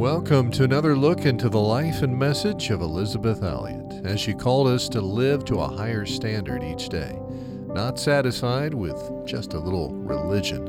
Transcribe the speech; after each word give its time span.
Welcome 0.00 0.50
to 0.52 0.64
another 0.64 0.96
look 0.96 1.26
into 1.26 1.50
the 1.50 1.60
life 1.60 2.00
and 2.00 2.18
message 2.18 2.70
of 2.70 2.80
Elisabeth 2.80 3.42
Elliot 3.42 4.06
as 4.06 4.18
she 4.18 4.32
called 4.32 4.66
us 4.66 4.88
to 4.88 5.00
live 5.02 5.44
to 5.44 5.60
a 5.60 5.68
higher 5.68 6.06
standard 6.06 6.64
each 6.64 6.88
day, 6.88 7.18
not 7.66 7.98
satisfied 7.98 8.72
with 8.72 8.96
just 9.26 9.52
a 9.52 9.58
little 9.58 9.92
religion, 9.92 10.68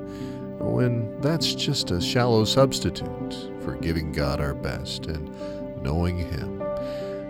when 0.60 1.18
that's 1.22 1.56
just 1.56 1.92
a 1.92 2.02
shallow 2.02 2.44
substitute 2.44 3.50
for 3.62 3.78
giving 3.78 4.12
God 4.12 4.42
our 4.42 4.54
best 4.54 5.06
and 5.06 5.34
knowing 5.82 6.18
Him. 6.18 6.60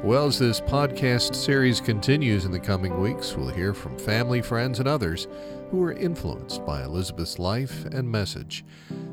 Well, 0.04 0.26
as 0.26 0.40
this 0.40 0.60
podcast 0.60 1.36
series 1.36 1.80
continues 1.80 2.46
in 2.46 2.52
the 2.52 2.60
coming 2.60 3.00
weeks, 3.00 3.36
we'll 3.36 3.50
hear 3.50 3.76
from 3.76 4.00
family, 4.00 4.42
friends, 4.42 4.80
and 4.80 4.88
others 4.88 5.28
who 5.70 5.78
were 5.78 5.94
influenced 5.94 6.66
by 6.66 6.82
Elisabeth's 6.82 7.38
life 7.38 7.86
and 7.86 8.12
message. 8.12 8.66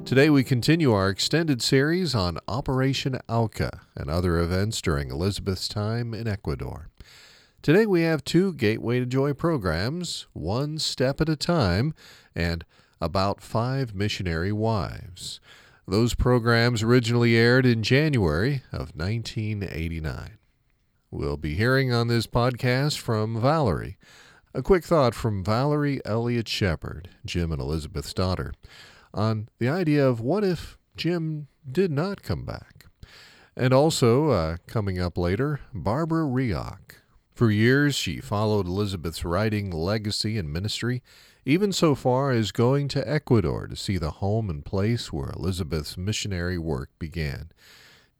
Today, 0.09 0.31
we 0.31 0.43
continue 0.43 0.95
our 0.95 1.11
extended 1.11 1.61
series 1.61 2.15
on 2.15 2.39
Operation 2.49 3.19
Auca 3.29 3.83
and 3.95 4.09
other 4.09 4.39
events 4.39 4.81
during 4.81 5.11
Elisabeth's 5.11 5.69
time 5.69 6.15
in 6.15 6.27
Ecuador. 6.27 6.89
Today, 7.61 7.85
we 7.85 8.01
have 8.05 8.25
two 8.25 8.55
Gateway 8.55 9.01
to 9.01 9.05
Joy 9.05 9.35
programs 9.35 10.27
One 10.33 10.79
Step 10.79 11.21
at 11.21 11.29
a 11.29 11.37
Time 11.37 11.93
and 12.35 12.65
About 13.03 13.43
Five 13.43 13.95
Missionary 13.95 14.51
Wives. 14.51 15.41
Those 15.87 16.15
programs 16.15 16.83
originally 16.83 17.37
aired 17.37 17.67
in 17.67 17.83
January 17.83 18.63
of 18.73 18.97
1989. 18.97 20.39
We'll 21.11 21.37
be 21.37 21.55
hearing 21.55 21.93
on 21.93 22.09
this 22.09 22.27
podcast 22.27 22.97
from 22.97 23.39
Valerie. 23.39 23.99
A 24.55 24.63
quick 24.63 24.87
thought 24.87 25.15
from 25.15 25.45
Valerie 25.45 26.01
Elliot 26.07 26.49
Shepard, 26.49 27.11
Jim 27.27 27.53
and 27.53 27.61
Elisabeth's 27.61 28.15
daughter, 28.15 28.55
on 29.19 29.49
the 29.59 29.69
idea 29.69 30.07
of 30.07 30.21
what 30.21 30.45
if 30.45 30.79
Jim 30.97 31.49
did 31.71 31.91
not 31.91 32.23
come 32.23 32.45
back. 32.45 32.87
And 33.57 33.75
also, 33.75 34.29
uh, 34.29 34.57
coming 34.69 35.01
up 35.01 35.19
later, 35.19 35.61
Barbara 35.75 36.25
Reaoch. 36.25 37.03
For 37.35 37.51
years, 37.51 37.97
she 37.97 38.21
followed 38.21 38.67
Elisabeth's 38.67 39.25
writing, 39.25 39.71
legacy, 39.71 40.39
and 40.39 40.53
ministry, 40.53 41.03
even 41.45 41.73
so 41.73 41.95
far 41.95 42.31
as 42.31 42.53
going 42.53 42.87
to 42.89 43.11
Ecuador 43.11 43.67
to 43.67 43.75
see 43.75 43.99
the 43.99 44.13
home 44.13 44.49
and 44.49 44.65
place 44.65 45.13
where 45.13 45.31
Elisabeth's 45.31 45.97
missionary 45.97 46.59
work 46.59 46.91
began. 46.99 47.51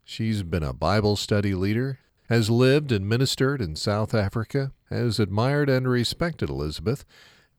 She's 0.03 0.43
been 0.43 0.63
a 0.63 0.73
Bible 0.73 1.15
study 1.15 1.53
leader 1.53 1.99
has 2.29 2.49
lived 2.49 2.91
and 2.91 3.09
ministered 3.09 3.59
in 3.59 3.75
South 3.75 4.13
Africa, 4.13 4.71
has 4.91 5.19
admired 5.19 5.67
and 5.67 5.87
respected 5.87 6.47
Elisabeth. 6.47 7.03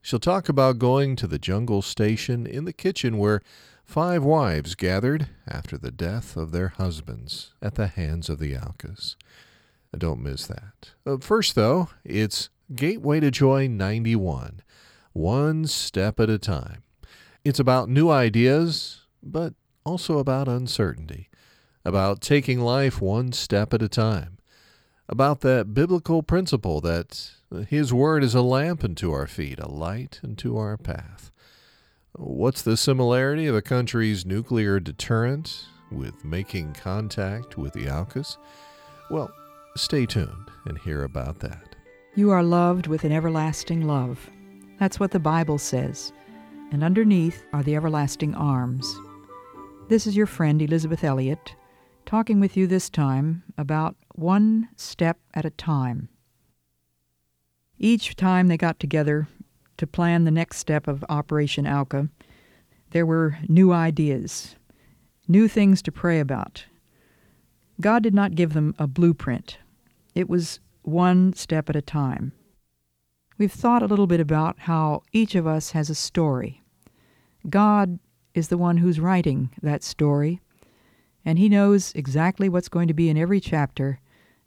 She'll 0.03 0.19
talk 0.19 0.49
about 0.49 0.79
going 0.79 1.15
to 1.17 1.27
the 1.27 1.39
jungle 1.39 1.83
station 1.83 2.47
in 2.47 2.65
the 2.65 2.73
kitchen 2.73 3.19
where 3.19 3.43
five 3.85 4.25
wives 4.25 4.75
gathered 4.75 5.29
after 5.47 5.77
the 5.77 5.91
death 5.91 6.37
of 6.37 6.53
their 6.53 6.69
husbands 6.69 7.53
at 7.61 7.75
the 7.75 7.87
hands 7.87 8.31
of 8.31 8.39
the 8.39 8.57
Aucas. 8.57 9.17
Don't 9.97 10.23
miss 10.23 10.47
that. 10.47 10.93
Uh, 11.05 11.19
first, 11.19 11.55
though, 11.55 11.89
it's 12.05 12.49
Gateway 12.75 13.21
to 13.21 13.31
Joy 13.31 13.67
91, 13.67 14.63
one 15.13 15.67
step 15.67 16.21
at 16.21 16.31
a 16.31 16.39
time. 16.39 16.83
It's 17.45 17.59
about 17.59 17.89
new 17.89 18.09
ideas, 18.09 19.01
but 19.23 19.55
also 19.85 20.19
about 20.19 20.49
uncertainty, 20.49 21.29
about 21.85 22.21
taking 22.21 22.61
life 22.61 23.03
one 23.03 23.33
step 23.33 23.75
at 23.75 23.83
a 23.83 23.89
time 23.89 24.39
about 25.11 25.41
that 25.41 25.75
biblical 25.75 26.23
principle 26.23 26.81
that 26.81 27.33
His 27.69 27.93
Word 27.93 28.23
is 28.23 28.35
a 28.35 28.43
lamp 28.43 28.85
unto 28.85 29.11
our 29.13 29.27
feet, 29.27 29.59
a 29.59 29.69
light 29.69 30.21
unto 30.23 30.57
our 30.57 30.77
path. 30.77 31.33
What's 32.13 32.63
the 32.63 32.77
similarity 32.77 33.47
of 33.49 33.57
a 33.57 33.61
country's 33.61 34.25
nuclear 34.25 34.79
deterrent 34.79 35.67
with 35.91 36.25
making 36.25 36.75
contact 36.75 37.59
with 37.59 37.73
the 37.73 37.91
Aucas? 37.91 38.39
Well, 39.11 39.33
stay 39.77 40.07
tuned 40.07 40.49
and 40.65 40.79
hear 40.79 41.03
about 41.03 41.41
that. 41.41 41.75
You 42.15 42.31
are 42.31 42.45
loved 42.45 42.87
with 42.87 43.03
an 43.03 43.11
everlasting 43.11 43.87
love. 43.87 44.31
That's 44.79 45.01
what 45.01 45.11
the 45.11 45.19
Bible 45.19 45.59
says. 45.59 46.13
And 46.71 46.85
underneath 46.85 47.45
are 47.53 47.65
the 47.65 47.75
everlasting 47.75 48.37
arms. 48.37 48.97
This 49.89 50.07
is 50.07 50.17
your 50.17 50.27
friend 50.27 50.63
Elisabeth 50.63 51.03
Elliot 51.03 51.57
talking 52.07 52.39
with 52.39 52.57
you 52.57 52.67
this 52.67 52.89
time 52.89 53.43
about 53.59 53.97
one 54.21 54.69
step 54.77 55.19
at 55.33 55.47
a 55.47 55.51
time. 55.51 56.11
Each 57.79 58.15
time 58.15 58.49
they 58.49 58.59
got 58.59 58.79
together 58.79 59.29
to 59.79 59.87
plan 59.87 60.25
the 60.25 60.31
next 60.31 60.59
step 60.59 60.87
of 60.87 61.03
Operation 61.09 61.67
Auca, 61.67 62.11
there 62.91 63.07
were 63.07 63.39
new 63.49 63.73
ideas, 63.73 64.57
new 65.27 65.49
things 65.49 65.81
to 65.81 65.91
pray 65.91 66.21
about. 66.21 66.67
God 67.81 68.03
did 68.03 68.13
not 68.13 68.35
give 68.35 68.53
them 68.53 68.75
a 68.79 68.87
blueprint. 68.87 69.57
It 70.15 70.29
was 70.29 70.61
one 70.83 71.33
step 71.33 71.71
at 71.71 71.77
a 71.77 71.81
time. 71.81 72.33
We've 73.39 73.51
thought 73.51 73.83
a 73.83 73.87
little 73.87 74.07
bit 74.07 74.21
about 74.21 74.59
how 74.59 75.03
each 75.13 75.35
of 75.35 75.47
us 75.47 75.71
has 75.71 75.89
a 75.89 75.95
story. 75.95 76.63
God 77.49 77.99
is 78.35 78.49
the 78.49 78.59
one 78.59 78.77
who's 78.77 79.01
writing 79.01 79.49
that 79.63 79.83
story, 79.83 80.43
and 81.25 81.39
He 81.39 81.49
knows 81.49 81.95
exactly 81.95 82.51
what's 82.51 82.69
going 82.69 82.89
to 82.89 82.95
be 82.95 83.09
in 83.09 83.17
every 83.17 83.41
chapter 83.41 83.99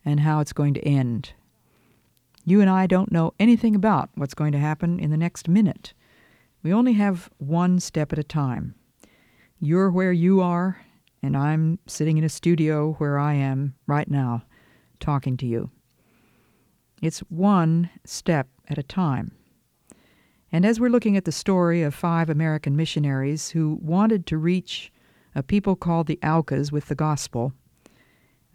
and 0.06 0.20
how 0.20 0.40
it's 0.40 0.54
going 0.54 0.74
to 0.76 0.82
end. 0.82 1.34
You 2.46 2.60
and 2.60 2.70
I 2.70 2.88
don't 2.88 3.12
know 3.12 3.34
anything 3.40 3.76
about 3.76 4.10
what's 4.16 4.34
going 4.34 4.52
to 4.52 4.60
happen 4.60 5.00
in 5.00 5.12
the 5.12 5.18
next 5.18 5.48
minute. 5.48 5.94
We 6.62 6.74
only 6.74 6.94
have 6.94 7.30
one 7.38 7.80
step 7.80 8.12
at 8.12 8.20
a 8.20 8.24
time. 8.24 8.76
You're 9.60 9.90
where 9.90 10.12
you 10.12 10.42
are, 10.42 10.82
and 11.22 11.38
I'm 11.38 11.80
sitting 11.88 12.18
in 12.18 12.24
a 12.24 12.30
studio 12.30 12.94
where 12.94 13.18
I 13.18 13.34
am 13.36 13.76
right 13.88 14.10
now, 14.10 14.44
talking 15.00 15.38
to 15.38 15.46
you. 15.46 15.72
It's 17.02 17.20
one 17.20 17.90
step 18.06 18.48
at 18.70 18.78
a 18.78 18.84
time. 18.84 19.32
And 20.52 20.66
as 20.66 20.80
we're 20.80 20.90
looking 20.90 21.18
at 21.18 21.26
the 21.26 21.32
story 21.32 21.82
of 21.82 21.96
five 21.96 22.30
American 22.30 22.76
missionaries 22.76 23.50
who 23.50 23.80
wanted 23.82 24.26
to 24.28 24.38
reach 24.38 24.92
a 25.34 25.42
people 25.42 25.76
called 25.76 26.08
the 26.08 26.20
Aucas 26.22 26.72
with 26.72 26.88
the 26.88 26.96
gospel, 26.96 27.54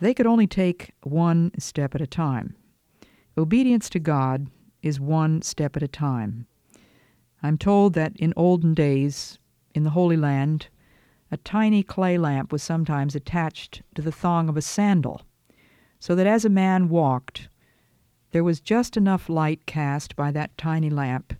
they 0.00 0.14
could 0.14 0.26
only 0.26 0.46
take 0.46 0.92
one 1.02 1.50
step 1.58 1.94
at 1.94 2.00
a 2.00 2.06
time. 2.06 2.54
Obedience 3.36 3.88
to 3.90 3.98
God 3.98 4.48
is 4.82 5.00
one 5.00 5.42
step 5.42 5.76
at 5.76 5.82
a 5.82 5.88
time. 5.88 6.46
I'm 7.42 7.58
told 7.58 7.94
that 7.94 8.16
in 8.16 8.32
olden 8.36 8.74
days, 8.74 9.38
in 9.74 9.84
the 9.84 9.90
Holy 9.90 10.16
Land, 10.16 10.68
a 11.30 11.36
tiny 11.36 11.82
clay 11.82 12.18
lamp 12.18 12.52
was 12.52 12.62
sometimes 12.62 13.14
attached 13.14 13.82
to 13.94 14.02
the 14.02 14.12
thong 14.12 14.48
of 14.48 14.56
a 14.56 14.62
sandal, 14.62 15.22
so 16.00 16.14
that 16.14 16.26
as 16.26 16.44
a 16.44 16.50
man 16.50 16.88
walked, 16.88 17.48
there 18.30 18.44
was 18.44 18.60
just 18.60 18.96
enough 18.96 19.28
light 19.28 19.66
cast 19.66 20.16
by 20.16 20.30
that 20.30 20.56
tiny 20.56 20.90
lamp 20.90 21.34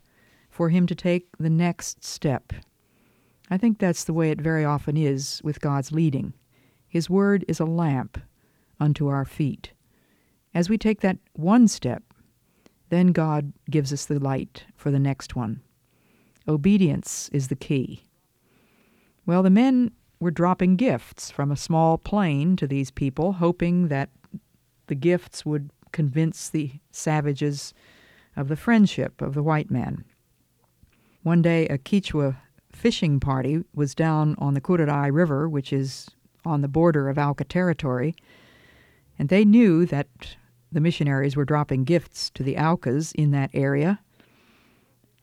for 0.50 0.68
him 0.68 0.86
to 0.86 0.94
take 0.94 1.28
the 1.38 1.50
next 1.50 2.04
step 2.04 2.52
I 3.50 3.56
think 3.56 3.78
that's 3.78 4.04
the 4.04 4.12
way 4.12 4.30
it 4.30 4.40
very 4.40 4.64
often 4.64 4.96
is 4.96 5.40
with 5.42 5.60
God's 5.60 5.90
leading. 5.90 6.34
His 6.86 7.08
word 7.08 7.44
is 7.48 7.60
a 7.60 7.64
lamp 7.64 8.20
unto 8.80 9.08
our 9.08 9.24
feet. 9.24 9.72
As 10.54 10.68
we 10.68 10.78
take 10.78 11.00
that 11.00 11.18
one 11.34 11.68
step, 11.68 12.02
then 12.90 13.08
God 13.08 13.52
gives 13.70 13.92
us 13.92 14.06
the 14.06 14.18
light 14.18 14.64
for 14.74 14.90
the 14.90 14.98
next 14.98 15.36
one. 15.36 15.60
Obedience 16.46 17.28
is 17.32 17.48
the 17.48 17.56
key. 17.56 18.04
Well, 19.26 19.42
the 19.42 19.50
men 19.50 19.92
were 20.20 20.30
dropping 20.30 20.76
gifts 20.76 21.30
from 21.30 21.52
a 21.52 21.56
small 21.56 21.98
plane 21.98 22.56
to 22.56 22.66
these 22.66 22.90
people, 22.90 23.34
hoping 23.34 23.88
that 23.88 24.08
the 24.86 24.94
gifts 24.94 25.44
would 25.44 25.70
convince 25.92 26.48
the 26.48 26.72
savages 26.90 27.74
of 28.36 28.48
the 28.48 28.56
friendship 28.56 29.20
of 29.20 29.34
the 29.34 29.42
white 29.42 29.70
man. 29.70 30.04
One 31.22 31.42
day, 31.42 31.66
a 31.68 31.78
Quichua 31.78 32.36
fishing 32.72 33.20
party 33.20 33.64
was 33.74 33.94
down 33.94 34.34
on 34.38 34.54
the 34.54 34.60
Curaray 34.60 35.12
River, 35.12 35.48
which 35.48 35.72
is 35.72 36.08
on 36.44 36.62
the 36.62 36.68
border 36.68 37.08
of 37.08 37.18
Auca 37.18 37.44
territory, 37.44 38.14
and 39.18 39.28
they 39.28 39.44
knew 39.44 39.84
that 39.86 40.08
the 40.70 40.80
missionaries 40.80 41.36
were 41.36 41.44
dropping 41.44 41.84
gifts 41.84 42.30
to 42.30 42.42
the 42.42 42.56
Aucas 42.56 43.12
in 43.12 43.30
that 43.32 43.50
area, 43.54 44.00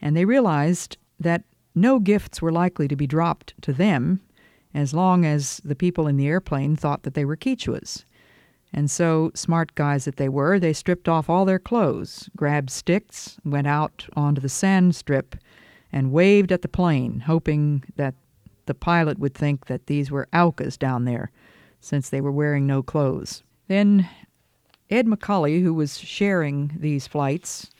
and 0.01 0.15
they 0.15 0.25
realized 0.25 0.97
that 1.19 1.43
no 1.73 1.99
gifts 1.99 2.41
were 2.41 2.51
likely 2.51 2.87
to 2.87 2.95
be 2.95 3.07
dropped 3.07 3.53
to 3.61 3.73
them 3.73 4.21
as 4.73 4.93
long 4.93 5.25
as 5.25 5.61
the 5.63 5.75
people 5.75 6.07
in 6.07 6.17
the 6.17 6.27
airplane 6.27 6.75
thought 6.75 7.03
that 7.03 7.13
they 7.13 7.25
were 7.25 7.37
Quichuas. 7.37 8.03
And 8.73 8.91
so, 8.91 9.31
smart 9.33 9.73
guys 9.75 10.03
that 10.03 10.17
they 10.17 10.27
were, 10.27 10.59
they 10.59 10.73
stripped 10.73 11.07
off 11.07 11.29
all 11.29 11.45
their 11.45 11.59
clothes, 11.59 12.29
grabbed 12.35 12.69
sticks, 12.69 13.37
went 13.45 13.67
out 13.67 14.05
onto 14.17 14.41
the 14.41 14.49
sand 14.49 14.95
strip, 14.95 15.35
and 15.93 16.11
waved 16.11 16.51
at 16.51 16.61
the 16.61 16.67
plane, 16.67 17.21
hoping 17.21 17.83
that 17.95 18.15
the 18.65 18.73
pilot 18.73 19.17
would 19.17 19.33
think 19.33 19.67
that 19.67 19.87
these 19.87 20.11
were 20.11 20.27
Aucas 20.33 20.77
down 20.77 21.05
there, 21.05 21.31
since 21.79 22.09
they 22.09 22.19
were 22.19 22.31
wearing 22.31 22.67
no 22.67 22.83
clothes. 22.83 23.43
Then 23.67 24.09
Ed 24.89 25.07
McCully, 25.07 25.61
who 25.61 25.73
was 25.73 25.97
sharing 25.97 26.71
these 26.77 27.07
flights 27.07 27.71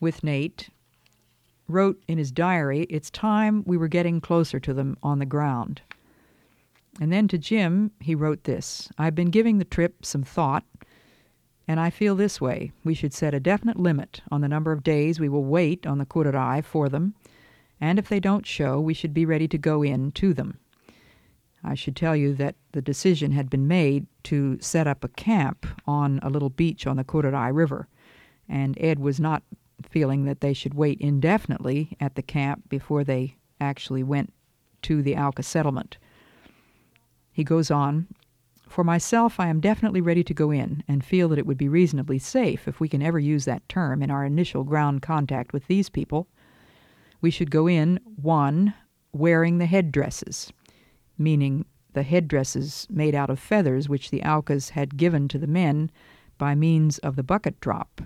with 0.00 0.24
Nate, 0.24 0.70
wrote 1.68 2.02
in 2.08 2.18
his 2.18 2.32
diary, 2.32 2.86
It's 2.88 3.10
time 3.10 3.62
we 3.66 3.76
were 3.76 3.88
getting 3.88 4.20
closer 4.20 4.58
to 4.60 4.72
them 4.72 4.96
on 5.02 5.18
the 5.18 5.26
ground. 5.26 5.82
And 7.00 7.12
then 7.12 7.28
to 7.28 7.38
Jim, 7.38 7.92
he 8.00 8.14
wrote 8.14 8.44
this 8.44 8.90
I've 8.98 9.14
been 9.14 9.30
giving 9.30 9.58
the 9.58 9.64
trip 9.64 10.04
some 10.04 10.22
thought, 10.22 10.64
and 11.68 11.78
I 11.78 11.90
feel 11.90 12.16
this 12.16 12.40
way. 12.40 12.72
We 12.82 12.94
should 12.94 13.12
set 13.12 13.34
a 13.34 13.40
definite 13.40 13.78
limit 13.78 14.22
on 14.30 14.40
the 14.40 14.48
number 14.48 14.72
of 14.72 14.82
days 14.82 15.20
we 15.20 15.28
will 15.28 15.44
wait 15.44 15.86
on 15.86 15.98
the 15.98 16.06
Curaray 16.06 16.64
for 16.64 16.88
them, 16.88 17.14
and 17.80 17.98
if 17.98 18.08
they 18.08 18.18
don't 18.18 18.46
show, 18.46 18.80
we 18.80 18.94
should 18.94 19.12
be 19.12 19.26
ready 19.26 19.46
to 19.48 19.58
go 19.58 19.82
in 19.82 20.10
to 20.12 20.32
them. 20.32 20.58
I 21.64 21.74
should 21.74 21.96
tell 21.96 22.14
you 22.14 22.34
that 22.34 22.56
the 22.72 22.82
decision 22.82 23.32
had 23.32 23.50
been 23.50 23.66
made 23.66 24.06
to 24.24 24.58
set 24.60 24.86
up 24.86 25.02
a 25.02 25.08
camp 25.08 25.66
on 25.86 26.20
a 26.22 26.30
little 26.30 26.50
beach 26.50 26.86
on 26.86 26.96
the 26.96 27.04
Curaray 27.04 27.54
River, 27.54 27.88
and 28.48 28.78
Ed 28.80 28.98
was 28.98 29.18
not 29.18 29.42
feeling 29.82 30.24
that 30.24 30.40
they 30.40 30.52
should 30.52 30.74
wait 30.74 31.00
indefinitely 31.00 31.96
at 32.00 32.14
the 32.14 32.22
camp 32.22 32.68
before 32.68 33.04
they 33.04 33.36
actually 33.60 34.02
went 34.02 34.32
to 34.82 35.02
the 35.02 35.16
Auca 35.16 35.42
settlement. 35.42 35.98
He 37.32 37.44
goes 37.44 37.70
on, 37.70 38.06
For 38.68 38.84
myself, 38.84 39.40
I 39.40 39.48
am 39.48 39.60
definitely 39.60 40.00
ready 40.00 40.22
to 40.24 40.34
go 40.34 40.50
in 40.50 40.84
and 40.86 41.04
feel 41.04 41.28
that 41.28 41.38
it 41.38 41.46
would 41.46 41.58
be 41.58 41.68
reasonably 41.68 42.18
safe, 42.18 42.68
if 42.68 42.80
we 42.80 42.88
can 42.88 43.02
ever 43.02 43.18
use 43.18 43.44
that 43.44 43.68
term, 43.68 44.02
in 44.02 44.10
our 44.10 44.24
initial 44.24 44.64
ground 44.64 45.02
contact 45.02 45.52
with 45.52 45.66
these 45.66 45.88
people. 45.88 46.28
We 47.20 47.30
should 47.30 47.50
go 47.50 47.66
in, 47.66 47.98
one, 48.04 48.74
wearing 49.12 49.58
the 49.58 49.66
headdresses 49.66 50.52
meaning 51.18 51.64
the 51.92 52.02
headdresses 52.02 52.86
made 52.90 53.14
out 53.14 53.30
of 53.30 53.38
feathers 53.38 53.88
which 53.88 54.10
the 54.10 54.22
Aucas 54.22 54.70
had 54.70 54.96
given 54.96 55.28
to 55.28 55.38
the 55.38 55.46
men 55.46 55.90
by 56.38 56.54
means 56.54 56.98
of 56.98 57.16
the 57.16 57.22
bucket 57.22 57.60
drop. 57.60 58.02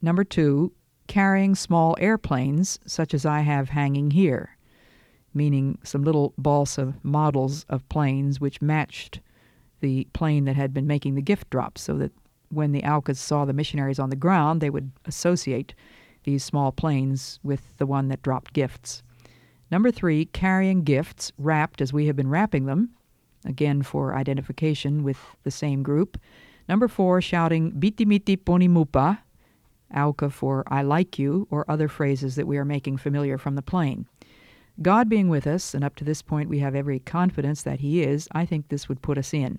Number 0.00 0.24
two, 0.24 0.72
carrying 1.06 1.54
small 1.54 1.96
airplanes 1.98 2.78
such 2.86 3.14
as 3.14 3.26
I 3.26 3.40
have 3.40 3.70
hanging 3.70 4.12
here, 4.12 4.56
meaning 5.34 5.78
some 5.82 6.04
little 6.04 6.34
balsa 6.38 6.94
models 7.02 7.64
of 7.68 7.88
planes 7.88 8.40
which 8.40 8.62
matched 8.62 9.20
the 9.80 10.06
plane 10.12 10.44
that 10.44 10.56
had 10.56 10.72
been 10.72 10.86
making 10.86 11.14
the 11.14 11.22
gift 11.22 11.50
drops 11.50 11.82
so 11.82 11.96
that 11.98 12.12
when 12.48 12.72
the 12.72 12.84
Aucas 12.84 13.18
saw 13.18 13.44
the 13.44 13.52
missionaries 13.52 13.98
on 13.98 14.10
the 14.10 14.16
ground, 14.16 14.60
they 14.60 14.70
would 14.70 14.92
associate 15.04 15.74
these 16.24 16.44
small 16.44 16.72
planes 16.72 17.38
with 17.42 17.76
the 17.78 17.86
one 17.86 18.08
that 18.08 18.22
dropped 18.22 18.52
gifts. 18.52 19.02
Number 19.70 19.90
three, 19.90 20.26
carrying 20.26 20.84
gifts 20.84 21.32
wrapped 21.38 21.80
as 21.80 21.92
we 21.92 22.06
have 22.06 22.16
been 22.16 22.30
wrapping 22.30 22.66
them, 22.66 22.90
again 23.44 23.82
for 23.82 24.14
identification 24.14 25.02
with 25.02 25.18
the 25.42 25.50
same 25.50 25.82
group. 25.82 26.18
Number 26.68 26.88
four, 26.88 27.20
shouting 27.20 27.72
Biti 27.72 28.06
miti 28.06 28.36
poni 28.36 28.68
mupa, 28.68 29.18
Auca 29.94 30.30
for 30.30 30.64
I 30.66 30.82
like 30.82 31.18
you, 31.18 31.46
or 31.50 31.68
other 31.70 31.88
phrases 31.88 32.34
that 32.36 32.46
we 32.46 32.58
are 32.58 32.64
making 32.64 32.96
familiar 32.96 33.38
from 33.38 33.54
the 33.54 33.62
plane. 33.62 34.06
God 34.82 35.08
being 35.08 35.28
with 35.28 35.46
us, 35.46 35.74
and 35.74 35.84
up 35.84 35.96
to 35.96 36.04
this 36.04 36.22
point 36.22 36.48
we 36.48 36.58
have 36.58 36.74
every 36.74 36.98
confidence 36.98 37.62
that 37.62 37.80
He 37.80 38.02
is, 38.02 38.28
I 38.32 38.44
think 38.44 38.68
this 38.68 38.88
would 38.88 39.02
put 39.02 39.18
us 39.18 39.32
in. 39.32 39.58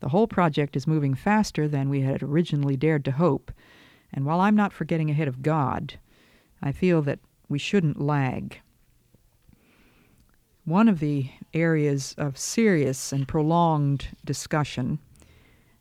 The 0.00 0.10
whole 0.10 0.26
project 0.26 0.76
is 0.76 0.86
moving 0.86 1.14
faster 1.14 1.66
than 1.66 1.88
we 1.88 2.02
had 2.02 2.22
originally 2.22 2.76
dared 2.76 3.04
to 3.06 3.12
hope, 3.12 3.52
and 4.12 4.24
while 4.24 4.40
I'm 4.40 4.54
not 4.54 4.72
for 4.72 4.84
getting 4.84 5.10
ahead 5.10 5.28
of 5.28 5.42
God, 5.42 5.98
I 6.62 6.72
feel 6.72 7.02
that 7.02 7.20
we 7.48 7.58
shouldn't 7.58 8.00
lag. 8.00 8.60
One 10.66 10.88
of 10.88 10.98
the 10.98 11.30
areas 11.52 12.14
of 12.16 12.38
serious 12.38 13.12
and 13.12 13.28
prolonged 13.28 14.08
discussion 14.24 14.98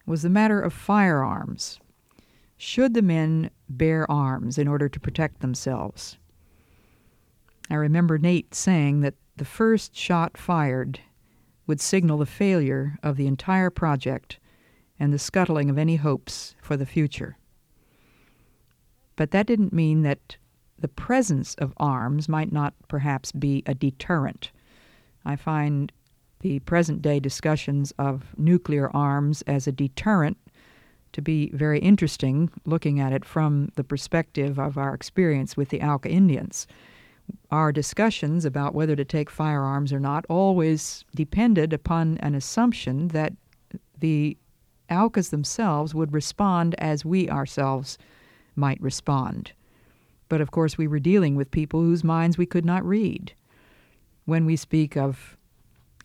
was 0.06 0.24
the 0.24 0.30
matter 0.30 0.60
of 0.60 0.74
firearms. 0.74 1.80
Should 2.58 2.94
the 2.94 3.02
men 3.02 3.50
bear 3.70 4.10
arms 4.12 4.58
in 4.58 4.68
order 4.68 4.90
to 4.90 5.00
protect 5.00 5.40
themselves? 5.40 6.18
I 7.70 7.76
remember 7.76 8.18
Nate 8.18 8.54
saying 8.54 9.00
that 9.02 9.16
the 9.38 9.46
first 9.46 9.96
shot 9.96 10.38
fired 10.38 11.00
would 11.66 11.80
signal 11.80 12.18
the 12.18 12.26
failure 12.26 12.98
of 13.02 13.16
the 13.16 13.28
entire 13.28 13.70
project 13.70 14.38
and 15.00 15.14
the 15.14 15.20
scuttling 15.20 15.70
of 15.70 15.78
any 15.78 15.96
hopes 15.96 16.56
for 16.62 16.76
the 16.76 16.86
future. 16.86 17.38
But 19.16 19.32
that 19.32 19.48
didn't 19.48 19.72
mean 19.72 20.02
that 20.02 20.36
the 20.78 20.90
presence 20.90 21.56
of 21.56 21.74
arms 21.78 22.28
might 22.28 22.52
not 22.52 22.74
perhaps 22.90 23.32
be 23.32 23.64
a 23.66 23.74
deterrent. 23.74 24.52
I 25.26 25.36
find 25.36 25.92
the 26.42 26.60
present 26.60 27.02
day 27.02 27.20
discussions 27.20 27.94
of 27.98 28.38
nuclear 28.38 28.90
arms 28.96 29.42
as 29.44 29.68
a 29.68 29.72
deterrent 29.72 30.38
to 31.14 31.22
be 31.22 31.50
very 31.52 31.80
interesting, 31.80 32.50
looking 32.66 33.00
at 33.00 33.14
it 33.14 33.24
from 33.24 33.70
the 33.76 33.84
perspective 33.84 34.60
of 34.60 34.78
our 34.78 34.94
experience 34.94 35.56
with 35.56 35.70
the 35.70 35.82
Auca 35.82 36.10
Indians. 36.10 36.68
Our 37.52 37.72
discussions 37.72 38.44
about 38.44 38.76
whether 38.76 38.96
to 38.96 39.06
take 39.06 39.30
firearms 39.30 39.94
or 39.94 40.00
not 40.00 40.26
always 40.28 41.06
depended 41.16 41.72
upon 41.72 42.18
an 42.18 42.36
assumption 42.36 43.10
that 43.10 43.34
the 44.00 44.38
Aucas 44.90 45.30
themselves 45.30 45.96
would 45.96 46.14
respond 46.14 46.76
as 46.78 47.06
we 47.06 47.30
ourselves 47.30 47.98
might 48.56 48.82
respond. 48.82 49.54
But 50.28 50.42
of 50.42 50.52
course, 50.52 50.78
we 50.78 50.88
were 50.88 51.00
dealing 51.00 51.36
with 51.36 51.52
people 51.52 51.80
whose 51.80 52.04
minds 52.04 52.38
we 52.38 52.46
could 52.46 52.66
not 52.66 52.84
read 52.84 53.34
when 54.26 54.46
we 54.46 54.56
speak 54.56 54.96
of 54.96 55.38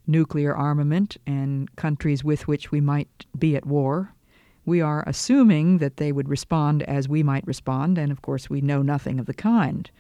nuclear 0.06 0.56
armament 0.56 1.16
and 1.26 1.74
countries 1.76 2.24
with 2.24 2.48
which 2.48 2.70
we 2.70 2.80
might 2.80 3.26
be 3.38 3.54
at 3.54 3.66
war, 3.66 4.14
we 4.64 4.80
are 4.80 5.04
assuming 5.06 5.78
that 5.78 5.96
they 5.96 6.12
would 6.12 6.28
respond 6.28 6.82
as 6.82 7.08
we 7.08 7.22
might 7.22 7.46
respond, 7.46 7.96
and 7.96 8.12
of 8.12 8.22
course, 8.22 8.50
we 8.50 8.60
know 8.60 8.82
nothing 8.82 9.18
of 9.18 9.26
the 9.26 9.34
kind. 9.34 9.90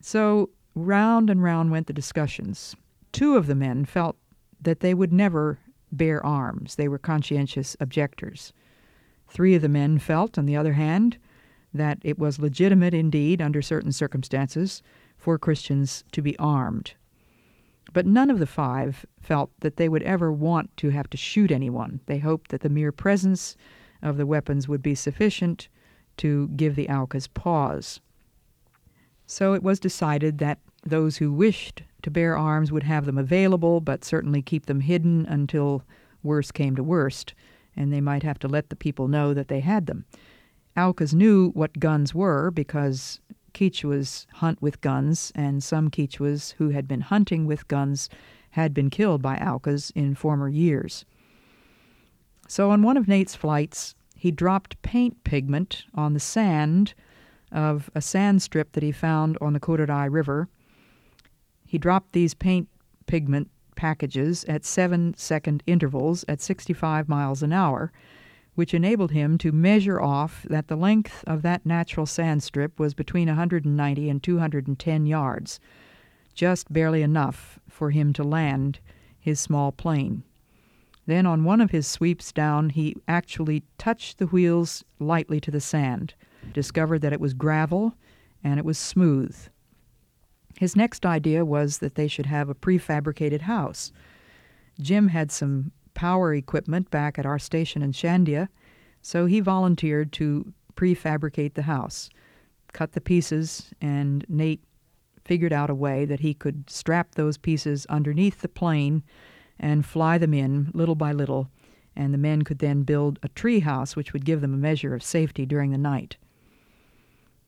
So, 0.00 0.50
round 0.74 1.30
and 1.30 1.42
round 1.42 1.70
went 1.70 1.86
the 1.86 1.92
discussions. 1.92 2.76
Two 3.12 3.36
of 3.36 3.46
the 3.46 3.54
men 3.54 3.84
felt 3.84 4.16
that 4.60 4.80
they 4.80 4.94
would 4.94 5.12
never 5.12 5.58
bear 5.92 6.24
arms, 6.24 6.76
they 6.76 6.88
were 6.88 6.98
conscientious 6.98 7.76
objectors. 7.80 8.52
Three 9.28 9.54
of 9.54 9.62
the 9.62 9.68
men 9.68 9.98
felt, 9.98 10.38
on 10.38 10.46
the 10.46 10.56
other 10.56 10.74
hand, 10.74 11.16
that 11.72 11.98
it 12.02 12.18
was 12.18 12.38
legitimate 12.38 12.94
indeed, 12.94 13.40
under 13.40 13.62
certain 13.62 13.92
circumstances, 13.92 14.82
for 15.16 15.38
Christians 15.38 16.04
to 16.12 16.22
be 16.22 16.38
armed. 16.38 16.94
But 17.92 18.06
none 18.06 18.30
of 18.30 18.38
the 18.38 18.46
five 18.46 19.04
felt 19.20 19.50
that 19.60 19.76
they 19.76 19.88
would 19.88 20.02
ever 20.04 20.32
want 20.32 20.76
to 20.78 20.90
have 20.90 21.10
to 21.10 21.16
shoot 21.16 21.50
anyone. 21.50 22.00
They 22.06 22.18
hoped 22.18 22.50
that 22.50 22.60
the 22.60 22.68
mere 22.68 22.92
presence 22.92 23.56
of 24.02 24.16
the 24.16 24.26
weapons 24.26 24.68
would 24.68 24.82
be 24.82 24.94
sufficient 24.94 25.68
to 26.18 26.48
give 26.48 26.76
the 26.76 26.88
Aucas 26.88 27.26
pause. 27.26 28.00
So 29.26 29.54
it 29.54 29.62
was 29.62 29.80
decided 29.80 30.38
that 30.38 30.58
those 30.84 31.16
who 31.18 31.32
wished 31.32 31.82
to 32.02 32.10
bear 32.10 32.36
arms 32.36 32.72
would 32.72 32.82
have 32.84 33.06
them 33.06 33.18
available, 33.18 33.80
but 33.80 34.04
certainly 34.04 34.42
keep 34.42 34.66
them 34.66 34.80
hidden 34.80 35.26
until 35.26 35.82
worse 36.22 36.50
came 36.50 36.76
to 36.76 36.82
worst, 36.82 37.34
and 37.76 37.92
they 37.92 38.00
might 38.00 38.22
have 38.22 38.38
to 38.40 38.48
let 38.48 38.70
the 38.70 38.76
people 38.76 39.08
know 39.08 39.34
that 39.34 39.48
they 39.48 39.60
had 39.60 39.86
them. 39.86 40.04
Aucas 40.76 41.14
knew 41.14 41.50
what 41.50 41.78
guns 41.78 42.14
were 42.14 42.50
because 42.50 43.20
Quichuas 43.60 44.24
hunt 44.36 44.62
with 44.62 44.80
guns, 44.80 45.32
and 45.34 45.62
some 45.62 45.90
Quichuas 45.90 46.52
who 46.52 46.70
had 46.70 46.88
been 46.88 47.02
hunting 47.02 47.44
with 47.44 47.68
guns 47.68 48.08
had 48.52 48.72
been 48.72 48.88
killed 48.88 49.20
by 49.20 49.36
Aucas 49.36 49.90
in 49.94 50.14
former 50.14 50.48
years. 50.48 51.04
So 52.48 52.70
on 52.70 52.82
one 52.82 52.96
of 52.96 53.06
Nate's 53.06 53.34
flights, 53.34 53.94
he 54.16 54.30
dropped 54.30 54.80
paint 54.80 55.24
pigment 55.24 55.84
on 55.94 56.14
the 56.14 56.20
sand 56.20 56.94
of 57.52 57.90
a 57.94 58.00
sand 58.00 58.40
strip 58.40 58.72
that 58.72 58.82
he 58.82 58.92
found 58.92 59.36
on 59.42 59.52
the 59.52 59.60
Curaray 59.60 60.10
River. 60.10 60.48
He 61.66 61.76
dropped 61.76 62.12
these 62.12 62.32
paint 62.32 62.66
pigment 63.06 63.50
packages 63.76 64.42
at 64.44 64.64
seven 64.64 65.12
second 65.18 65.62
intervals 65.66 66.24
at 66.28 66.40
65 66.40 67.10
miles 67.10 67.42
an 67.42 67.52
hour 67.52 67.92
which 68.54 68.74
enabled 68.74 69.12
him 69.12 69.38
to 69.38 69.52
measure 69.52 70.00
off 70.00 70.44
that 70.48 70.68
the 70.68 70.76
length 70.76 71.24
of 71.26 71.42
that 71.42 71.64
natural 71.64 72.06
sand 72.06 72.42
strip 72.42 72.78
was 72.78 72.94
between 72.94 73.28
190 73.28 74.10
and 74.10 74.22
210 74.22 75.06
yards, 75.06 75.60
just 76.34 76.72
barely 76.72 77.02
enough 77.02 77.58
for 77.68 77.90
him 77.90 78.12
to 78.12 78.22
land 78.22 78.80
his 79.18 79.38
small 79.38 79.72
plane. 79.72 80.22
Then, 81.06 81.26
on 81.26 81.44
one 81.44 81.60
of 81.60 81.70
his 81.70 81.86
sweeps 81.86 82.32
down, 82.32 82.70
he 82.70 82.96
actually 83.08 83.64
touched 83.78 84.18
the 84.18 84.26
wheels 84.26 84.84
lightly 84.98 85.40
to 85.40 85.50
the 85.50 85.60
sand, 85.60 86.14
discovered 86.52 87.00
that 87.00 87.12
it 87.12 87.20
was 87.20 87.34
gravel 87.34 87.94
and 88.44 88.58
it 88.58 88.64
was 88.64 88.78
smooth. 88.78 89.36
His 90.58 90.76
next 90.76 91.06
idea 91.06 91.44
was 91.44 91.78
that 91.78 91.94
they 91.94 92.08
should 92.08 92.26
have 92.26 92.48
a 92.48 92.54
prefabricated 92.54 93.42
house. 93.42 93.92
Jim 94.80 95.08
had 95.08 95.30
some 95.32 95.72
power 95.94 96.34
equipment 96.34 96.90
back 96.90 97.18
at 97.18 97.26
our 97.26 97.38
station 97.38 97.82
in 97.82 97.92
Shandia, 97.92 98.48
so 99.02 99.26
he 99.26 99.40
volunteered 99.40 100.12
to 100.12 100.52
prefabricate 100.74 101.54
the 101.54 101.62
house, 101.62 102.10
cut 102.72 102.92
the 102.92 103.00
pieces, 103.00 103.72
and 103.80 104.24
Nate 104.28 104.62
figured 105.24 105.52
out 105.52 105.70
a 105.70 105.74
way 105.74 106.04
that 106.04 106.20
he 106.20 106.34
could 106.34 106.68
strap 106.68 107.14
those 107.14 107.38
pieces 107.38 107.86
underneath 107.86 108.40
the 108.40 108.48
plane 108.48 109.02
and 109.58 109.84
fly 109.84 110.18
them 110.18 110.34
in 110.34 110.70
little 110.74 110.94
by 110.94 111.12
little, 111.12 111.50
and 111.94 112.14
the 112.14 112.18
men 112.18 112.42
could 112.42 112.58
then 112.58 112.82
build 112.82 113.18
a 113.22 113.28
tree 113.28 113.60
house 113.60 113.94
which 113.94 114.12
would 114.12 114.24
give 114.24 114.40
them 114.40 114.54
a 114.54 114.58
measure 114.58 114.94
of 114.94 115.02
safety 115.02 115.44
during 115.44 115.70
the 115.70 115.78
night. 115.78 116.16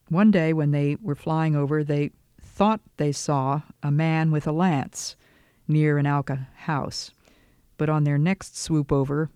One 0.08 0.30
day 0.30 0.52
when 0.52 0.72
they 0.72 0.96
were 1.00 1.14
flying 1.14 1.56
over, 1.56 1.82
they 1.82 2.11
thought 2.40 2.80
they 2.99 3.12
saw 3.12 3.62
a 3.82 3.90
man 3.90 4.30
with 4.30 4.46
a 4.46 4.52
lance 4.52 5.16
near 5.66 5.96
an 5.96 6.06
Auca 6.06 6.49
house 6.54 7.12
but 7.82 7.90
on 7.90 8.04
their 8.04 8.16
next 8.16 8.56
swoop 8.56 8.92
over, 8.92 9.28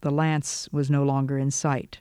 the 0.00 0.10
lance 0.10 0.70
was 0.72 0.90
no 0.90 1.04
longer 1.04 1.36
in 1.36 1.50
sight. 1.50 2.00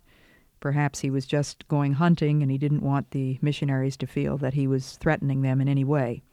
Perhaps 0.62 1.02
he 1.02 1.10
was 1.10 1.26
just 1.26 1.68
going 1.68 1.92
hunting 1.92 2.42
and 2.42 2.50
he 2.50 2.58
didn't 2.58 2.84
want 2.84 3.12
the 3.12 3.38
missionaries 3.42 3.98
to 3.98 4.08
feel 4.08 4.38
that 4.38 4.54
he 4.54 4.66
was 4.66 4.96
threatening 4.96 5.42
them 5.42 5.60
in 5.60 5.68
any 5.68 5.84
way. 5.84 6.24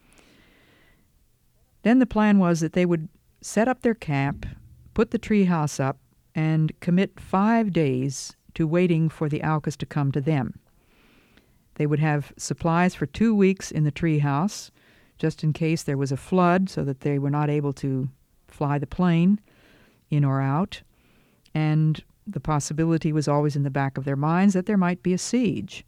Then 1.82 1.98
the 1.98 2.06
plan 2.06 2.38
was 2.38 2.60
that 2.60 2.74
they 2.74 2.86
would 2.86 3.08
set 3.40 3.66
up 3.66 3.82
their 3.82 3.92
camp, 3.92 4.46
put 4.94 5.10
the 5.10 5.18
tree 5.18 5.46
house 5.46 5.80
up, 5.80 5.98
and 6.32 6.70
commit 6.78 7.18
five 7.18 7.72
days 7.72 8.36
to 8.54 8.68
waiting 8.68 9.08
for 9.08 9.28
the 9.28 9.42
Aucas 9.42 9.76
to 9.78 9.84
come 9.84 10.12
to 10.12 10.20
them. 10.20 10.60
They 11.74 11.88
would 11.88 11.98
have 11.98 12.32
supplies 12.36 12.94
for 12.94 13.06
two 13.06 13.34
weeks 13.34 13.72
in 13.72 13.82
the 13.82 13.90
tree 13.90 14.20
house, 14.20 14.70
just 15.18 15.42
in 15.42 15.52
case 15.52 15.82
there 15.82 15.98
was 15.98 16.12
a 16.12 16.16
flood, 16.16 16.70
so 16.70 16.84
that 16.84 17.00
they 17.00 17.18
were 17.18 17.30
not 17.30 17.50
able 17.50 17.72
to 17.72 18.10
fly 18.50 18.78
the 18.78 18.86
plane 18.86 19.40
in 20.10 20.24
or 20.24 20.40
out. 20.40 20.82
And 21.54 22.02
the 22.26 22.40
possibility 22.40 23.12
was 23.12 23.28
always 23.28 23.56
in 23.56 23.62
the 23.62 23.70
back 23.70 23.98
of 23.98 24.04
their 24.04 24.16
minds 24.16 24.54
that 24.54 24.66
there 24.66 24.76
might 24.76 25.02
be 25.02 25.12
a 25.12 25.18
siege. 25.18 25.84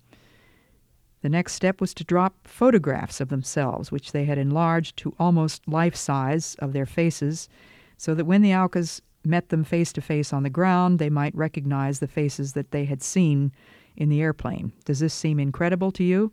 The 1.23 1.29
next 1.29 1.55
step 1.55 1.81
was 1.81 1.95
to 1.95 2.05
drop 2.05 2.49
photographs 2.49 3.21
of 3.21 3.29
themselves, 3.29 3.93
which 3.93 4.11
they 4.11 4.25
had 4.25 4.39
enlarged 4.39 4.97
to 4.99 5.15
almost 5.21 5.69
life 5.69 5.95
size 5.95 6.57
of 6.59 6.73
their 6.73 6.87
faces, 6.87 7.49
so 7.97 8.15
that 8.15 8.25
when 8.25 8.43
the 8.43 8.55
Aucas 8.55 9.01
met 9.25 9.51
them 9.51 9.63
face 9.63 9.93
to 9.93 10.01
face 10.01 10.33
on 10.33 10.43
the 10.43 10.51
ground, 10.51 10.99
they 10.99 11.11
might 11.11 11.35
recognize 11.37 12.01
the 12.01 12.09
faces 12.09 12.55
that 12.55 12.73
they 12.73 12.87
had 12.87 13.03
seen 13.03 13.53
in 13.97 14.09
the 14.09 14.21
airplane. 14.21 14.73
Does 14.85 14.99
this 14.99 15.15
seem 15.15 15.39
incredible 15.39 15.93
to 15.93 16.03
you? 16.03 16.33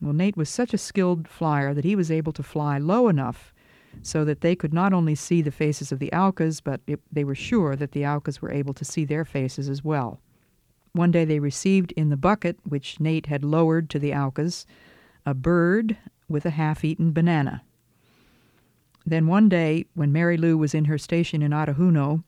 Well, 0.00 0.12
Nate 0.12 0.36
was 0.36 0.50
such 0.50 0.74
a 0.74 0.78
skilled 0.78 1.26
flyer 1.26 1.72
that 1.72 1.84
he 1.84 1.96
was 1.96 2.10
able 2.10 2.32
to 2.32 2.42
fly 2.42 2.76
low 2.76 3.08
enough 3.08 3.54
so 4.02 4.24
that 4.24 4.40
they 4.40 4.54
could 4.54 4.72
not 4.72 4.92
only 4.92 5.14
see 5.14 5.42
the 5.42 5.50
faces 5.50 5.92
of 5.92 5.98
the 5.98 6.12
Aucas, 6.12 6.60
but 6.60 6.80
it, 6.86 7.00
they 7.10 7.24
were 7.24 7.34
sure 7.34 7.76
that 7.76 7.92
the 7.92 8.04
Aucas 8.06 8.40
were 8.40 8.52
able 8.52 8.74
to 8.74 8.84
see 8.84 9.04
their 9.04 9.24
faces 9.24 9.68
as 9.68 9.84
well. 9.84 10.20
One 10.92 11.10
day 11.10 11.24
they 11.24 11.38
received 11.38 11.92
in 11.92 12.08
the 12.08 12.16
bucket, 12.16 12.58
which 12.64 13.00
Nate 13.00 13.26
had 13.26 13.44
lowered 13.44 13.90
to 13.90 13.98
the 13.98 14.12
Aucas, 14.14 14.66
a 15.26 15.34
bird 15.34 15.96
with 16.28 16.46
a 16.46 16.50
half 16.50 16.84
eaten 16.84 17.12
banana. 17.12 17.62
Then 19.06 19.26
one 19.26 19.48
day, 19.48 19.86
when 19.94 20.12
Mary 20.12 20.36
Lou 20.36 20.58
was 20.58 20.74
in 20.74 20.86
her 20.86 20.98
station 20.98 21.40
in 21.40 21.52
Arajuno, 21.52 22.24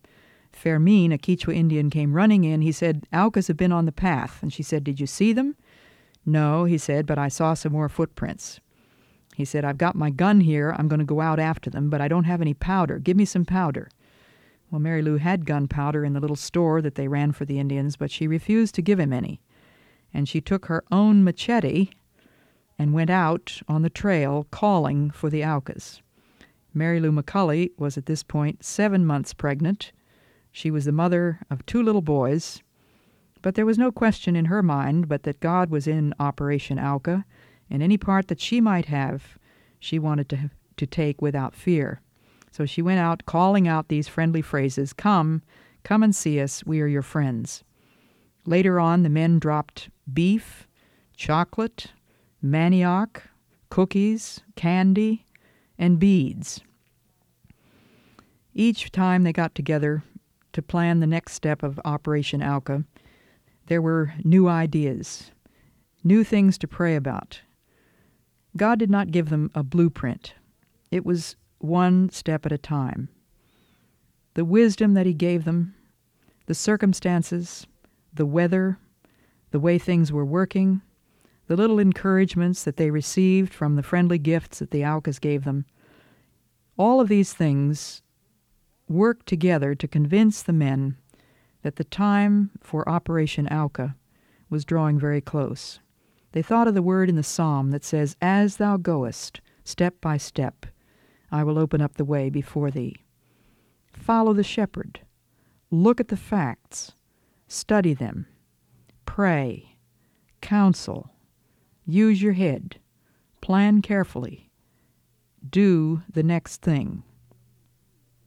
Fermin, 0.52 1.12
a 1.12 1.18
Quichua 1.18 1.54
Indian, 1.54 1.90
came 1.90 2.14
running 2.14 2.44
in. 2.44 2.62
He 2.62 2.72
said, 2.72 3.04
Aucas 3.12 3.48
have 3.48 3.56
been 3.56 3.72
on 3.72 3.86
the 3.86 3.92
path. 3.92 4.38
And 4.42 4.52
she 4.52 4.62
said, 4.62 4.84
Did 4.84 4.98
you 4.98 5.06
see 5.06 5.32
them? 5.32 5.56
No, 6.26 6.64
he 6.64 6.78
said, 6.78 7.06
but 7.06 7.18
I 7.18 7.28
saw 7.28 7.54
some 7.54 7.72
more 7.72 7.88
footprints. 7.88 8.60
He 9.34 9.44
said, 9.44 9.64
I've 9.64 9.78
got 9.78 9.94
my 9.94 10.10
gun 10.10 10.40
here. 10.40 10.74
I'm 10.78 10.88
going 10.88 10.98
to 10.98 11.04
go 11.04 11.20
out 11.20 11.38
after 11.38 11.70
them, 11.70 11.88
but 11.88 12.00
I 12.00 12.08
don't 12.08 12.24
have 12.24 12.40
any 12.40 12.54
powder. 12.54 12.98
Give 12.98 13.16
me 13.16 13.24
some 13.24 13.44
powder. 13.44 13.88
Well, 14.70 14.80
Mary 14.80 15.02
Lou 15.02 15.16
had 15.16 15.46
gunpowder 15.46 16.04
in 16.04 16.12
the 16.12 16.20
little 16.20 16.36
store 16.36 16.80
that 16.82 16.94
they 16.94 17.08
ran 17.08 17.32
for 17.32 17.44
the 17.44 17.58
Indians, 17.58 17.96
but 17.96 18.10
she 18.10 18.28
refused 18.28 18.74
to 18.76 18.82
give 18.82 19.00
him 19.00 19.12
any. 19.12 19.40
And 20.12 20.28
she 20.28 20.40
took 20.40 20.66
her 20.66 20.84
own 20.92 21.24
machete 21.24 21.90
and 22.78 22.92
went 22.94 23.10
out 23.10 23.60
on 23.68 23.82
the 23.82 23.90
trail 23.90 24.46
calling 24.50 25.10
for 25.10 25.28
the 25.28 25.44
Aucas. 25.44 26.00
Mary 26.72 27.00
Lou 27.00 27.10
McCully 27.10 27.70
was 27.78 27.98
at 27.98 28.06
this 28.06 28.22
point 28.22 28.64
seven 28.64 29.04
months 29.04 29.34
pregnant. 29.34 29.92
She 30.52 30.70
was 30.70 30.84
the 30.84 30.92
mother 30.92 31.40
of 31.50 31.66
two 31.66 31.82
little 31.82 32.02
boys. 32.02 32.62
But 33.42 33.54
there 33.54 33.66
was 33.66 33.78
no 33.78 33.90
question 33.90 34.36
in 34.36 34.46
her 34.46 34.62
mind 34.62 35.08
but 35.08 35.24
that 35.24 35.40
God 35.40 35.70
was 35.70 35.86
in 35.86 36.14
Operation 36.20 36.78
Auca, 36.78 37.24
and 37.70 37.82
any 37.82 37.96
part 37.96 38.28
that 38.28 38.40
she 38.40 38.60
might 38.60 38.86
have, 38.86 39.38
she 39.78 39.98
wanted 39.98 40.28
to, 40.30 40.50
to 40.76 40.86
take 40.86 41.22
without 41.22 41.54
fear. 41.54 42.00
So 42.50 42.66
she 42.66 42.82
went 42.82 43.00
out 43.00 43.26
calling 43.26 43.68
out 43.68 43.88
these 43.88 44.08
friendly 44.08 44.42
phrases 44.42 44.92
Come, 44.92 45.42
come 45.84 46.02
and 46.02 46.14
see 46.14 46.40
us, 46.40 46.64
we 46.64 46.80
are 46.80 46.86
your 46.86 47.02
friends. 47.02 47.64
Later 48.44 48.80
on, 48.80 49.02
the 49.02 49.08
men 49.08 49.38
dropped 49.38 49.90
beef, 50.12 50.66
chocolate, 51.16 51.92
manioc, 52.44 53.22
cookies, 53.68 54.40
candy, 54.56 55.26
and 55.78 55.98
beads. 55.98 56.60
Each 58.52 58.90
time 58.90 59.22
they 59.22 59.32
got 59.32 59.54
together 59.54 60.02
to 60.52 60.62
plan 60.62 61.00
the 61.00 61.06
next 61.06 61.34
step 61.34 61.62
of 61.62 61.80
Operation 61.84 62.42
Auca, 62.42 62.84
there 63.66 63.80
were 63.80 64.14
new 64.24 64.48
ideas, 64.48 65.30
new 66.02 66.24
things 66.24 66.58
to 66.58 66.66
pray 66.66 66.96
about. 66.96 67.40
God 68.56 68.78
did 68.78 68.90
not 68.90 69.10
give 69.10 69.28
them 69.28 69.50
a 69.54 69.62
blueprint. 69.62 70.34
It 70.90 71.04
was 71.04 71.36
one 71.58 72.10
step 72.10 72.44
at 72.46 72.52
a 72.52 72.58
time. 72.58 73.08
The 74.34 74.44
wisdom 74.44 74.94
that 74.94 75.06
He 75.06 75.14
gave 75.14 75.44
them, 75.44 75.74
the 76.46 76.54
circumstances, 76.54 77.66
the 78.12 78.26
weather, 78.26 78.78
the 79.50 79.60
way 79.60 79.78
things 79.78 80.12
were 80.12 80.24
working, 80.24 80.82
the 81.46 81.56
little 81.56 81.78
encouragements 81.78 82.62
that 82.64 82.76
they 82.76 82.90
received 82.90 83.52
from 83.52 83.74
the 83.74 83.82
friendly 83.82 84.18
gifts 84.18 84.60
that 84.60 84.70
the 84.70 84.84
Aucas 84.84 85.18
gave 85.18 85.44
them, 85.44 85.64
all 86.76 87.00
of 87.00 87.08
these 87.08 87.34
things 87.34 88.02
worked 88.88 89.26
together 89.26 89.74
to 89.74 89.88
convince 89.88 90.42
the 90.42 90.52
men 90.52 90.96
that 91.62 91.76
the 91.76 91.84
time 91.84 92.50
for 92.60 92.88
Operation 92.88 93.46
Auca 93.48 93.96
was 94.48 94.64
drawing 94.64 94.98
very 94.98 95.20
close. 95.20 95.80
They 96.32 96.42
thought 96.42 96.68
of 96.68 96.74
the 96.74 96.82
word 96.82 97.08
in 97.08 97.16
the 97.16 97.22
psalm 97.22 97.70
that 97.70 97.84
says, 97.84 98.16
As 98.20 98.56
thou 98.56 98.76
goest, 98.76 99.40
step 99.64 100.00
by 100.00 100.16
step, 100.16 100.66
I 101.30 101.44
will 101.44 101.58
open 101.58 101.80
up 101.80 101.94
the 101.94 102.04
way 102.04 102.30
before 102.30 102.70
thee. 102.70 103.04
Follow 103.92 104.32
the 104.32 104.42
shepherd. 104.42 105.00
Look 105.70 106.00
at 106.00 106.08
the 106.08 106.16
facts. 106.16 106.92
Study 107.48 107.94
them. 107.94 108.26
Pray. 109.06 109.76
Counsel. 110.40 111.10
Use 111.84 112.22
your 112.22 112.32
head. 112.32 112.78
Plan 113.40 113.82
carefully. 113.82 114.50
Do 115.48 116.02
the 116.12 116.22
next 116.22 116.62
thing. 116.62 117.02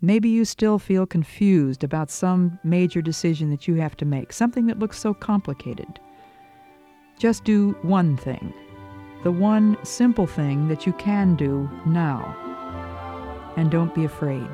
Maybe 0.02 0.28
you 0.28 0.44
still 0.44 0.80
feel 0.80 1.06
confused 1.06 1.84
about 1.84 2.12
some 2.12 2.60
major 2.64 3.02
decision 3.02 3.50
that 3.52 3.68
you 3.68 3.76
have 3.76 3.96
to 3.98 4.06
make, 4.06 4.34
something 4.34 4.66
that 4.66 4.80
looks 4.80 5.00
so 5.00 5.14
complicated. 5.14 6.00
Just 7.18 7.44
do 7.44 7.72
one 7.82 8.18
thing, 8.18 8.54
the 9.24 9.32
one 9.32 9.78
simple 9.84 10.28
thing 10.28 10.68
that 10.68 10.86
you 10.86 10.94
can 10.94 11.36
do 11.36 11.70
now 11.86 12.44
and 13.56 13.70
don't 13.70 13.94
be 13.94 14.06
afraid. 14.06 14.50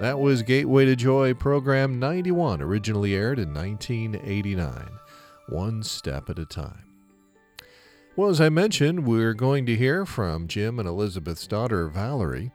That 0.00 0.18
was 0.18 0.42
Gateway 0.42 0.86
to 0.86 0.96
Joy, 0.96 1.34
program 1.34 1.98
91, 1.98 2.62
originally 2.62 3.14
aired 3.14 3.38
in 3.38 3.52
1989. 3.52 4.88
One 5.48 5.82
step 5.82 6.30
at 6.30 6.38
a 6.38 6.46
time. 6.46 6.84
Well, 8.16 8.30
as 8.30 8.40
I 8.40 8.48
mentioned, 8.48 9.06
we're 9.06 9.34
going 9.34 9.66
to 9.66 9.76
hear 9.76 10.06
from 10.06 10.48
Jim 10.48 10.78
and 10.78 10.88
Elisabeth's 10.88 11.46
daughter, 11.46 11.88
Valerie, 11.88 12.50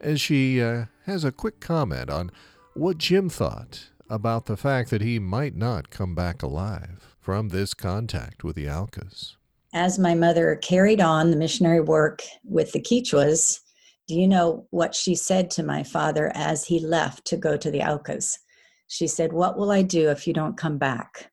as 0.00 0.20
she 0.20 0.62
uh, 0.62 0.86
has 1.06 1.24
a 1.24 1.32
quick 1.32 1.60
comment 1.60 2.10
on 2.10 2.30
what 2.74 2.98
Jim 2.98 3.28
thought 3.28 3.90
about 4.14 4.46
the 4.46 4.56
fact 4.56 4.90
that 4.90 5.02
he 5.02 5.18
might 5.18 5.56
not 5.56 5.90
come 5.90 6.14
back 6.14 6.42
alive 6.42 7.16
from 7.20 7.48
this 7.48 7.74
contact 7.74 8.44
with 8.44 8.54
the 8.54 8.66
Aucas. 8.68 9.36
as 9.72 9.98
my 9.98 10.14
mother 10.14 10.54
carried 10.54 11.00
on 11.00 11.30
the 11.32 11.36
missionary 11.36 11.80
work 11.80 12.22
with 12.44 12.70
the 12.70 12.80
Quichuas, 12.80 13.58
do 14.06 14.14
you 14.14 14.28
know 14.28 14.66
what 14.70 14.94
she 14.94 15.16
said 15.16 15.50
to 15.50 15.64
my 15.64 15.82
father 15.82 16.30
as 16.34 16.64
he 16.64 16.78
left 16.78 17.24
to 17.26 17.36
go 17.36 17.56
to 17.56 17.70
the 17.72 17.80
Aucas? 17.80 18.38
She 18.86 19.08
said, 19.08 19.32
What 19.32 19.58
will 19.58 19.72
I 19.72 19.82
do 19.82 20.10
if 20.10 20.26
you 20.26 20.32
don't 20.32 20.56
come 20.56 20.78
back? 20.78 21.32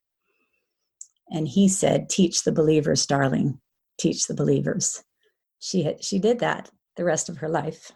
And 1.29 1.47
he 1.47 1.69
said, 1.69 2.09
Teach 2.09 2.43
the 2.43 2.51
believers, 2.51 3.05
darling. 3.05 3.59
Teach 3.99 4.25
the 4.25 4.33
believers. 4.33 5.03
She, 5.59 5.83
had, 5.83 6.03
she 6.03 6.17
did 6.17 6.39
that 6.39 6.71
the 6.95 7.03
rest 7.03 7.29
of 7.29 7.37
her 7.37 7.49
life. 7.49 7.91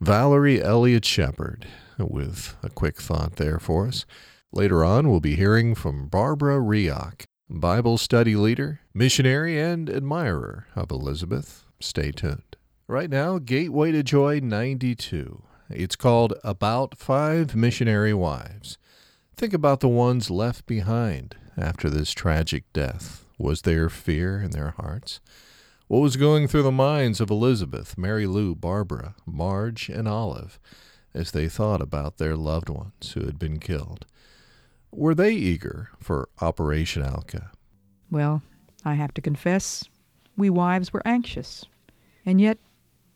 Valerie 0.00 0.62
Elliot 0.62 1.04
Shepard 1.04 1.66
with 1.98 2.56
a 2.62 2.70
quick 2.70 3.02
thought 3.02 3.36
there 3.36 3.58
for 3.58 3.86
us. 3.86 4.06
Later 4.50 4.82
on, 4.82 5.10
we'll 5.10 5.20
be 5.20 5.36
hearing 5.36 5.74
from 5.74 6.08
Barbara 6.08 6.58
Reaoch 6.58 7.24
Bible 7.50 7.98
study 7.98 8.34
leader, 8.34 8.80
missionary, 8.94 9.60
and 9.60 9.90
admirer 9.90 10.66
of 10.74 10.90
Elisabeth. 10.90 11.66
Stay 11.80 12.12
tuned. 12.12 12.56
Right 12.88 13.10
now, 13.10 13.38
Gateway 13.38 13.92
to 13.92 14.02
Joy 14.02 14.40
92. 14.40 15.42
It's 15.68 15.96
called 15.96 16.32
About 16.42 16.96
Five 16.96 17.54
Missionary 17.54 18.14
Wives. 18.14 18.78
Think 19.36 19.52
about 19.52 19.80
the 19.80 19.88
ones 19.88 20.30
left 20.30 20.64
behind 20.64 21.36
after 21.58 21.90
this 21.90 22.12
tragic 22.12 22.64
death. 22.72 23.26
Was 23.38 23.62
there 23.62 23.90
fear 23.90 24.40
in 24.40 24.52
their 24.52 24.70
hearts? 24.70 25.20
What 25.90 26.02
was 26.02 26.14
going 26.14 26.46
through 26.46 26.62
the 26.62 26.70
minds 26.70 27.20
of 27.20 27.30
Elisabeth, 27.30 27.98
Mary 27.98 28.24
Lou, 28.24 28.54
Barbara, 28.54 29.16
Marge, 29.26 29.88
and 29.88 30.06
Olive 30.06 30.60
as 31.12 31.32
they 31.32 31.48
thought 31.48 31.82
about 31.82 32.18
their 32.18 32.36
loved 32.36 32.68
ones 32.68 33.10
who 33.14 33.24
had 33.26 33.40
been 33.40 33.58
killed? 33.58 34.06
Were 34.92 35.16
they 35.16 35.32
eager 35.32 35.88
for 35.98 36.28
Operation 36.40 37.02
Auca? 37.02 37.50
Well, 38.08 38.40
I 38.84 38.94
have 38.94 39.12
to 39.14 39.20
confess, 39.20 39.82
we 40.36 40.48
wives 40.48 40.92
were 40.92 41.02
anxious. 41.04 41.64
And 42.24 42.40
yet, 42.40 42.58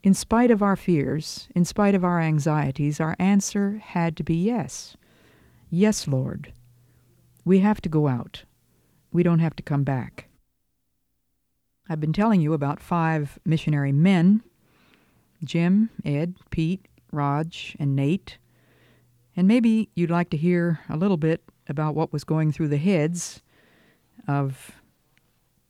In 0.02 0.12
spite 0.12 0.50
of 0.50 0.60
our 0.60 0.74
fears, 0.74 1.46
in 1.54 1.64
spite 1.64 1.94
of 1.94 2.04
our 2.04 2.20
anxieties, 2.20 2.98
our 2.98 3.14
answer 3.20 3.80
had 3.84 4.16
to 4.16 4.24
be 4.24 4.34
yes. 4.34 4.96
Yes, 5.70 6.08
Lord. 6.08 6.52
We 7.44 7.60
have 7.60 7.80
to 7.82 7.88
go 7.88 8.08
out. 8.08 8.42
We 9.12 9.22
don't 9.22 9.38
have 9.38 9.54
to 9.54 9.62
come 9.62 9.84
back. 9.84 10.23
I've 11.88 12.00
been 12.00 12.12
telling 12.12 12.40
you 12.40 12.54
about 12.54 12.80
five 12.80 13.38
missionary 13.44 13.92
men 13.92 14.42
Jim, 15.44 15.90
Ed, 16.04 16.36
Pete, 16.50 16.88
Roj, 17.12 17.76
and 17.78 17.94
Nate. 17.94 18.38
And 19.36 19.46
maybe 19.46 19.90
you'd 19.94 20.10
like 20.10 20.30
to 20.30 20.38
hear 20.38 20.80
a 20.88 20.96
little 20.96 21.18
bit 21.18 21.42
about 21.68 21.94
what 21.94 22.12
was 22.12 22.24
going 22.24 22.50
through 22.50 22.68
the 22.68 22.78
heads 22.78 23.42
of 24.26 24.72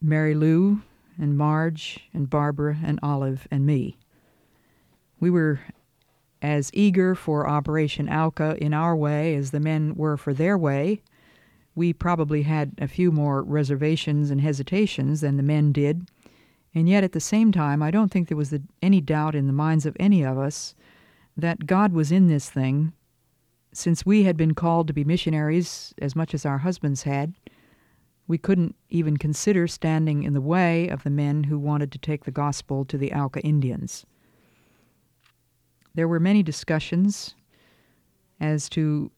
Mary 0.01 0.33
Lou 0.33 0.81
and 1.17 1.37
Marge 1.37 2.09
and 2.13 2.29
Barbara 2.29 2.77
and 2.83 2.99
Olive 3.03 3.47
and 3.51 3.65
me. 3.65 3.97
We 5.19 5.29
were 5.29 5.59
as 6.41 6.69
eager 6.73 7.15
for 7.15 7.47
Operation 7.47 8.07
Auca 8.07 8.55
in 8.63 8.73
our 8.73 8.95
way 8.95 9.35
as 9.35 9.51
the 9.51 9.59
men 9.59 9.95
were 9.95 10.15
for 10.15 10.33
their 10.33 10.57
way. 10.57 11.01
We 11.75 11.91
probably 11.91 12.43
had 12.43 12.73
a 12.77 12.87
few 12.87 13.11
more 13.11 13.43
reservations 13.43 14.31
and 14.31 14.39
hesitations 14.39 15.21
than 15.21 15.37
the 15.37 15.43
men 15.43 15.73
did, 15.73 16.09
and 16.73 16.89
yet 16.89 17.03
at 17.03 17.11
the 17.11 17.19
same 17.19 17.51
time, 17.51 17.83
I 17.83 17.91
don't 17.91 18.09
think 18.09 18.27
there 18.27 18.37
was 18.37 18.53
any 18.81 19.01
doubt 19.01 19.35
in 19.35 19.47
the 19.47 19.53
minds 19.53 19.85
of 19.85 19.95
any 19.99 20.23
of 20.23 20.37
us 20.37 20.73
that 21.37 21.65
God 21.65 21.93
was 21.93 22.11
in 22.11 22.27
this 22.27 22.49
thing. 22.49 22.93
Since 23.73 24.05
we 24.05 24.23
had 24.23 24.37
been 24.37 24.53
called 24.53 24.87
to 24.87 24.93
be 24.93 25.03
missionaries 25.03 25.93
as 26.01 26.15
much 26.15 26.33
as 26.33 26.45
our 26.45 26.59
husbands 26.59 27.03
had, 27.03 27.33
we 28.27 28.37
couldn't 28.37 28.75
even 28.89 29.17
consider 29.17 29.67
standing 29.67 30.23
in 30.23 30.33
the 30.33 30.41
way 30.41 30.87
of 30.87 31.03
the 31.03 31.09
men 31.09 31.43
who 31.43 31.59
wanted 31.59 31.91
to 31.91 31.99
take 31.99 32.23
the 32.23 32.31
gospel 32.31 32.85
to 32.85 32.97
the 32.97 33.13
Auca 33.13 33.41
Indians. 33.41 34.05
There 35.93 36.07
were 36.07 36.19
many 36.19 36.41
discussions 36.41 37.35
as 38.39 38.67
to 38.69 39.11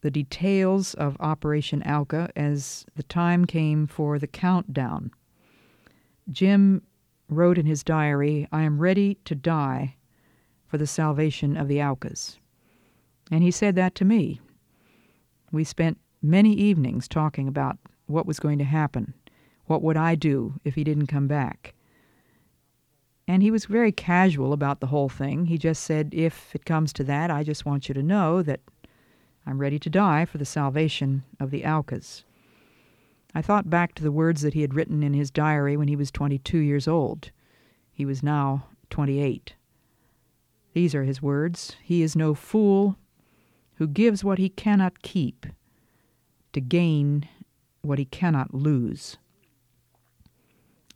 the 0.00 0.10
details 0.10 0.94
of 0.94 1.16
Operation 1.20 1.82
Auca 1.82 2.30
as 2.36 2.86
the 2.94 3.02
time 3.02 3.44
came 3.44 3.86
for 3.86 4.18
the 4.18 4.26
countdown. 4.26 5.10
Jim 6.30 6.82
wrote 7.28 7.58
in 7.58 7.66
his 7.66 7.82
diary, 7.82 8.46
I 8.52 8.62
am 8.62 8.78
ready 8.78 9.18
to 9.24 9.34
die 9.34 9.96
for 10.66 10.78
the 10.78 10.86
salvation 10.86 11.56
of 11.56 11.68
the 11.68 11.82
Aucas. 11.82 12.38
And 13.30 13.42
he 13.42 13.50
said 13.50 13.74
that 13.74 13.94
to 13.96 14.04
me. 14.04 14.40
We 15.50 15.64
spent 15.64 15.98
many 16.22 16.52
evenings 16.52 17.08
talking 17.08 17.48
about 17.48 17.78
what 18.06 18.26
was 18.26 18.40
going 18.40 18.58
to 18.58 18.64
happen. 18.64 19.14
What 19.66 19.82
would 19.82 19.96
I 19.96 20.14
do 20.14 20.54
if 20.64 20.74
he 20.74 20.84
didn't 20.84 21.06
come 21.06 21.26
back? 21.26 21.74
And 23.26 23.42
he 23.42 23.50
was 23.50 23.66
very 23.66 23.92
casual 23.92 24.54
about 24.54 24.80
the 24.80 24.86
whole 24.86 25.10
thing. 25.10 25.46
He 25.46 25.58
just 25.58 25.84
said, 25.84 26.14
If 26.14 26.54
it 26.54 26.64
comes 26.64 26.94
to 26.94 27.04
that, 27.04 27.30
I 27.30 27.42
just 27.42 27.66
want 27.66 27.88
you 27.88 27.94
to 27.94 28.02
know 28.02 28.42
that 28.42 28.60
I'm 29.48 29.62
ready 29.62 29.78
to 29.78 29.88
die 29.88 30.26
for 30.26 30.36
the 30.36 30.44
salvation 30.44 31.24
of 31.40 31.50
the 31.50 31.64
Aucas. 31.64 32.22
I 33.34 33.40
thought 33.40 33.70
back 33.70 33.94
to 33.94 34.02
the 34.02 34.12
words 34.12 34.42
that 34.42 34.52
he 34.52 34.60
had 34.60 34.74
written 34.74 35.02
in 35.02 35.14
his 35.14 35.30
diary 35.30 35.74
when 35.74 35.88
he 35.88 35.96
was 35.96 36.10
22 36.10 36.58
years 36.58 36.86
old. 36.86 37.30
He 37.90 38.04
was 38.04 38.22
now 38.22 38.66
28. 38.90 39.54
These 40.74 40.94
are 40.94 41.04
his 41.04 41.22
words 41.22 41.76
He 41.82 42.02
is 42.02 42.14
no 42.14 42.34
fool 42.34 42.98
who 43.76 43.86
gives 43.86 44.22
what 44.22 44.36
he 44.36 44.50
cannot 44.50 45.00
keep 45.00 45.46
to 46.52 46.60
gain 46.60 47.26
what 47.80 47.98
he 47.98 48.04
cannot 48.04 48.52
lose. 48.52 49.16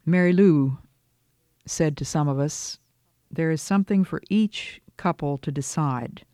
Mary 0.04 0.34
Lou 0.34 0.76
said 1.64 1.96
to 1.96 2.04
some 2.04 2.28
of 2.28 2.38
us, 2.38 2.78
There 3.30 3.50
is 3.50 3.62
something 3.62 4.04
for 4.04 4.20
each 4.28 4.82
couple 4.98 5.38
to 5.38 5.50
decide. 5.50 6.26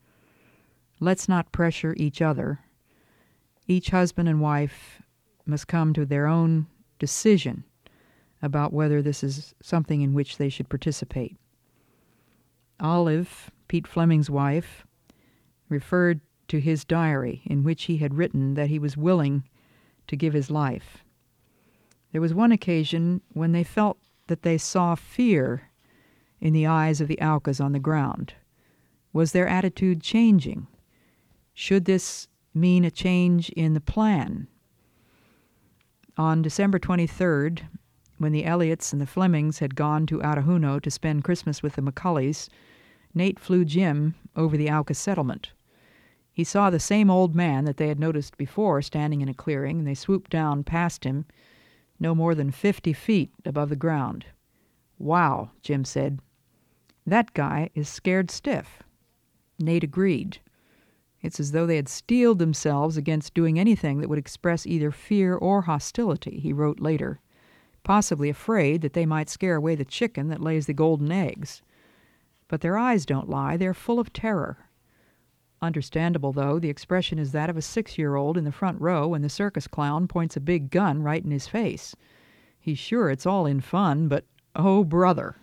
Let's 1.00 1.28
not 1.28 1.52
pressure 1.52 1.94
each 1.96 2.20
other. 2.20 2.60
Each 3.66 3.90
husband 3.90 4.28
and 4.28 4.40
wife 4.40 5.02
must 5.46 5.68
come 5.68 5.92
to 5.94 6.04
their 6.04 6.26
own 6.26 6.66
decision 6.98 7.64
about 8.42 8.72
whether 8.72 9.02
this 9.02 9.22
is 9.22 9.54
something 9.62 10.00
in 10.00 10.14
which 10.14 10.38
they 10.38 10.48
should 10.48 10.68
participate. 10.68 11.36
Olive, 12.80 13.50
Pete 13.68 13.86
Fleming's 13.86 14.30
wife, 14.30 14.86
referred 15.68 16.20
to 16.48 16.60
his 16.60 16.84
diary 16.84 17.42
in 17.44 17.62
which 17.62 17.84
he 17.84 17.98
had 17.98 18.14
written 18.14 18.54
that 18.54 18.68
he 18.68 18.78
was 18.78 18.96
willing 18.96 19.44
to 20.06 20.16
give 20.16 20.32
his 20.32 20.50
life. 20.50 21.04
There 22.12 22.20
was 22.20 22.32
one 22.32 22.52
occasion 22.52 23.20
when 23.34 23.52
they 23.52 23.64
felt 23.64 23.98
that 24.28 24.42
they 24.42 24.58
saw 24.58 24.94
fear 24.94 25.70
in 26.40 26.52
the 26.52 26.66
eyes 26.66 27.00
of 27.00 27.08
the 27.08 27.20
Aucas 27.20 27.60
on 27.60 27.72
the 27.72 27.78
ground. 27.78 28.34
Was 29.12 29.32
their 29.32 29.46
attitude 29.46 30.02
changing? 30.02 30.66
Should 31.60 31.86
this 31.86 32.28
mean 32.54 32.84
a 32.84 32.90
change 32.90 33.50
in 33.50 33.74
the 33.74 33.80
plan? 33.80 34.46
On 36.16 36.40
December 36.40 36.78
23rd, 36.78 37.62
when 38.18 38.30
the 38.30 38.44
Elliots 38.44 38.92
and 38.92 39.02
the 39.02 39.08
Flemings 39.08 39.58
had 39.58 39.74
gone 39.74 40.06
to 40.06 40.20
Arajuno 40.20 40.80
to 40.80 40.88
spend 40.88 41.24
Christmas 41.24 41.60
with 41.60 41.74
the 41.74 41.82
McCullys, 41.82 42.48
Nate 43.12 43.40
flew 43.40 43.64
Jim 43.64 44.14
over 44.36 44.56
the 44.56 44.70
Auca 44.70 44.94
settlement. 44.94 45.50
He 46.32 46.44
saw 46.44 46.70
the 46.70 46.78
same 46.78 47.10
old 47.10 47.34
man 47.34 47.64
that 47.64 47.76
they 47.76 47.88
had 47.88 47.98
noticed 47.98 48.36
before 48.36 48.80
standing 48.80 49.20
in 49.20 49.28
a 49.28 49.34
clearing, 49.34 49.78
and 49.78 49.86
they 49.88 49.94
swooped 49.94 50.30
down 50.30 50.62
past 50.62 51.02
him 51.02 51.24
no 51.98 52.14
more 52.14 52.36
than 52.36 52.52
fifty 52.52 52.92
feet 52.92 53.32
above 53.44 53.68
the 53.68 53.74
ground. 53.74 54.26
Wow, 54.96 55.50
Jim 55.62 55.84
said. 55.84 56.20
That 57.04 57.34
guy 57.34 57.70
is 57.74 57.88
scared 57.88 58.30
stiff. 58.30 58.84
Nate 59.58 59.82
agreed. 59.82 60.38
It's 61.20 61.40
as 61.40 61.52
though 61.52 61.66
they 61.66 61.76
had 61.76 61.88
steeled 61.88 62.38
themselves 62.38 62.96
against 62.96 63.34
doing 63.34 63.58
anything 63.58 64.00
that 64.00 64.08
would 64.08 64.18
express 64.18 64.66
either 64.66 64.90
fear 64.90 65.34
or 65.34 65.62
hostility, 65.62 66.38
he 66.38 66.52
wrote 66.52 66.80
later, 66.80 67.20
possibly 67.82 68.28
afraid 68.28 68.82
that 68.82 68.92
they 68.92 69.06
might 69.06 69.28
scare 69.28 69.56
away 69.56 69.74
the 69.74 69.84
chicken 69.84 70.28
that 70.28 70.40
lays 70.40 70.66
the 70.66 70.74
golden 70.74 71.10
eggs. 71.10 71.62
But 72.46 72.60
their 72.60 72.78
eyes 72.78 73.04
don't 73.04 73.28
lie, 73.28 73.56
they're 73.56 73.74
full 73.74 73.98
of 73.98 74.12
terror. 74.12 74.68
Understandable, 75.60 76.32
though, 76.32 76.60
the 76.60 76.70
expression 76.70 77.18
is 77.18 77.32
that 77.32 77.50
of 77.50 77.56
a 77.56 77.62
six 77.62 77.98
year 77.98 78.14
old 78.14 78.36
in 78.36 78.44
the 78.44 78.52
front 78.52 78.80
row 78.80 79.08
when 79.08 79.22
the 79.22 79.28
circus 79.28 79.66
clown 79.66 80.06
points 80.06 80.36
a 80.36 80.40
big 80.40 80.70
gun 80.70 81.02
right 81.02 81.24
in 81.24 81.32
his 81.32 81.48
face. 81.48 81.96
He's 82.60 82.78
sure 82.78 83.10
it's 83.10 83.26
all 83.26 83.44
in 83.44 83.60
fun, 83.60 84.06
but 84.06 84.24
oh, 84.54 84.84
brother. 84.84 85.36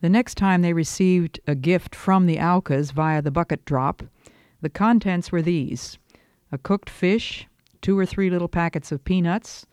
The 0.00 0.08
next 0.08 0.36
time 0.36 0.62
they 0.62 0.72
received 0.72 1.40
a 1.46 1.54
gift 1.54 1.94
from 1.94 2.26
the 2.26 2.38
Aucas 2.38 2.92
via 2.92 3.20
the 3.20 3.32
bucket 3.32 3.64
drop, 3.64 4.02
the 4.60 4.70
contents 4.70 5.30
were 5.30 5.42
these 5.42 5.98
a 6.50 6.58
cooked 6.58 6.88
fish, 6.88 7.46
two 7.82 7.98
or 7.98 8.06
three 8.06 8.30
little 8.30 8.48
packets 8.48 8.90
of 8.90 9.04
peanuts, 9.04 9.66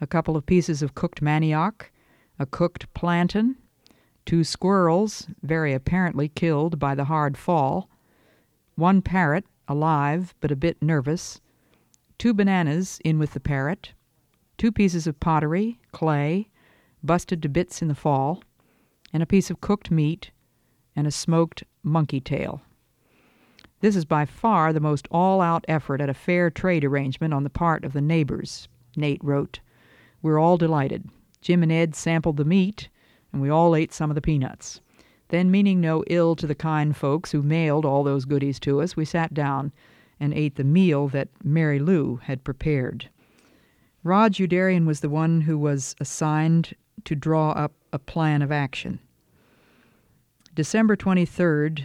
a 0.00 0.06
couple 0.06 0.36
of 0.36 0.44
pieces 0.44 0.82
of 0.82 0.94
cooked 0.94 1.22
manioc, 1.22 1.90
a 2.38 2.46
cooked 2.46 2.92
plantain, 2.94 3.56
two 4.24 4.42
squirrels, 4.42 5.28
very 5.42 5.72
apparently 5.72 6.28
killed 6.28 6.78
by 6.78 6.94
the 6.94 7.04
hard 7.04 7.36
fall 7.36 7.88
one 8.76 9.00
parrot, 9.00 9.46
alive 9.68 10.34
but 10.40 10.52
a 10.52 10.56
bit 10.56 10.80
nervous, 10.82 11.40
two 12.18 12.34
bananas 12.34 13.00
in 13.04 13.18
with 13.18 13.32
the 13.32 13.40
parrot, 13.40 13.92
two 14.58 14.70
pieces 14.70 15.06
of 15.06 15.18
pottery, 15.18 15.80
clay, 15.92 16.48
busted 17.02 17.42
to 17.42 17.48
bits 17.48 17.80
in 17.80 17.88
the 17.88 17.94
fall, 17.94 18.42
and 19.12 19.22
a 19.22 19.26
piece 19.26 19.50
of 19.50 19.60
cooked 19.60 19.90
meat, 19.90 20.30
and 20.94 21.06
a 21.06 21.10
smoked 21.10 21.64
monkey 21.82 22.20
tail. 22.20 22.62
This 23.80 23.96
is 23.96 24.04
by 24.04 24.24
far 24.24 24.72
the 24.72 24.80
most 24.80 25.06
all 25.10 25.40
out 25.40 25.64
effort 25.68 26.00
at 26.00 26.08
a 26.08 26.14
fair 26.14 26.50
trade 26.50 26.84
arrangement 26.84 27.34
on 27.34 27.44
the 27.44 27.50
part 27.50 27.84
of 27.84 27.92
the 27.92 28.00
neighbors, 28.00 28.68
Nate 28.96 29.22
wrote. 29.22 29.60
We're 30.22 30.38
all 30.38 30.56
delighted. 30.56 31.08
Jim 31.42 31.62
and 31.62 31.70
Ed 31.70 31.94
sampled 31.94 32.38
the 32.38 32.44
meat, 32.44 32.88
and 33.32 33.42
we 33.42 33.50
all 33.50 33.76
ate 33.76 33.92
some 33.92 34.10
of 34.10 34.14
the 34.14 34.22
peanuts. 34.22 34.80
Then, 35.28 35.50
meaning 35.50 35.80
no 35.80 36.04
ill 36.06 36.36
to 36.36 36.46
the 36.46 36.54
kind 36.54 36.96
folks 36.96 37.32
who 37.32 37.42
mailed 37.42 37.84
all 37.84 38.02
those 38.02 38.24
goodies 38.24 38.58
to 38.60 38.80
us, 38.80 38.96
we 38.96 39.04
sat 39.04 39.34
down 39.34 39.72
and 40.18 40.32
ate 40.32 40.54
the 40.54 40.64
meal 40.64 41.08
that 41.08 41.28
Mary 41.44 41.78
Lou 41.78 42.16
had 42.16 42.44
prepared. 42.44 43.10
Roj 44.04 44.46
Youderian 44.46 44.86
was 44.86 45.00
the 45.00 45.08
one 45.08 45.42
who 45.42 45.58
was 45.58 45.94
assigned 46.00 46.74
to 47.04 47.14
draw 47.14 47.50
up 47.50 47.72
a 47.92 47.98
plan 47.98 48.40
of 48.40 48.50
action. 48.50 49.00
December 50.54 50.96
23rd, 50.96 51.84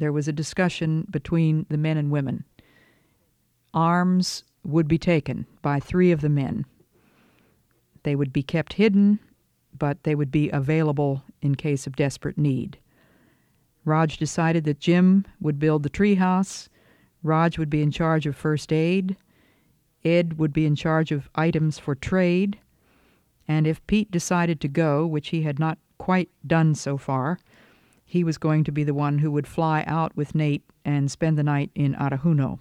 there 0.00 0.12
was 0.12 0.26
a 0.26 0.32
discussion 0.32 1.06
between 1.10 1.66
the 1.68 1.78
men 1.78 1.96
and 1.96 2.10
women. 2.10 2.44
Arms 3.72 4.42
would 4.64 4.88
be 4.88 4.98
taken 4.98 5.46
by 5.62 5.78
three 5.78 6.10
of 6.10 6.20
the 6.20 6.28
men. 6.28 6.66
They 8.02 8.16
would 8.16 8.32
be 8.32 8.42
kept 8.42 8.72
hidden 8.74 9.20
but 9.78 10.02
they 10.04 10.14
would 10.14 10.30
be 10.30 10.50
available 10.50 11.22
in 11.42 11.54
case 11.54 11.86
of 11.86 11.96
desperate 11.96 12.38
need. 12.38 12.78
Roj 13.86 14.18
decided 14.18 14.64
that 14.64 14.78
Jim 14.78 15.24
would 15.40 15.58
build 15.58 15.82
the 15.82 15.90
treehouse, 15.90 16.68
Roj 17.24 17.58
would 17.58 17.70
be 17.70 17.82
in 17.82 17.90
charge 17.90 18.26
of 18.26 18.36
first 18.36 18.72
aid, 18.72 19.16
Ed 20.04 20.38
would 20.38 20.52
be 20.52 20.66
in 20.66 20.76
charge 20.76 21.12
of 21.12 21.28
items 21.34 21.78
for 21.78 21.94
trade, 21.94 22.58
and 23.48 23.66
if 23.66 23.84
Pete 23.86 24.10
decided 24.10 24.60
to 24.60 24.68
go, 24.68 25.06
which 25.06 25.28
he 25.28 25.42
had 25.42 25.58
not 25.58 25.78
quite 25.98 26.30
done 26.46 26.74
so 26.74 26.96
far, 26.96 27.38
he 28.10 28.24
was 28.24 28.38
going 28.38 28.64
to 28.64 28.72
be 28.72 28.82
the 28.82 28.92
one 28.92 29.18
who 29.18 29.30
would 29.30 29.46
fly 29.46 29.84
out 29.86 30.16
with 30.16 30.34
Nate 30.34 30.64
and 30.84 31.08
spend 31.08 31.38
the 31.38 31.44
night 31.44 31.70
in 31.76 31.94
Arajuno. 31.94 32.58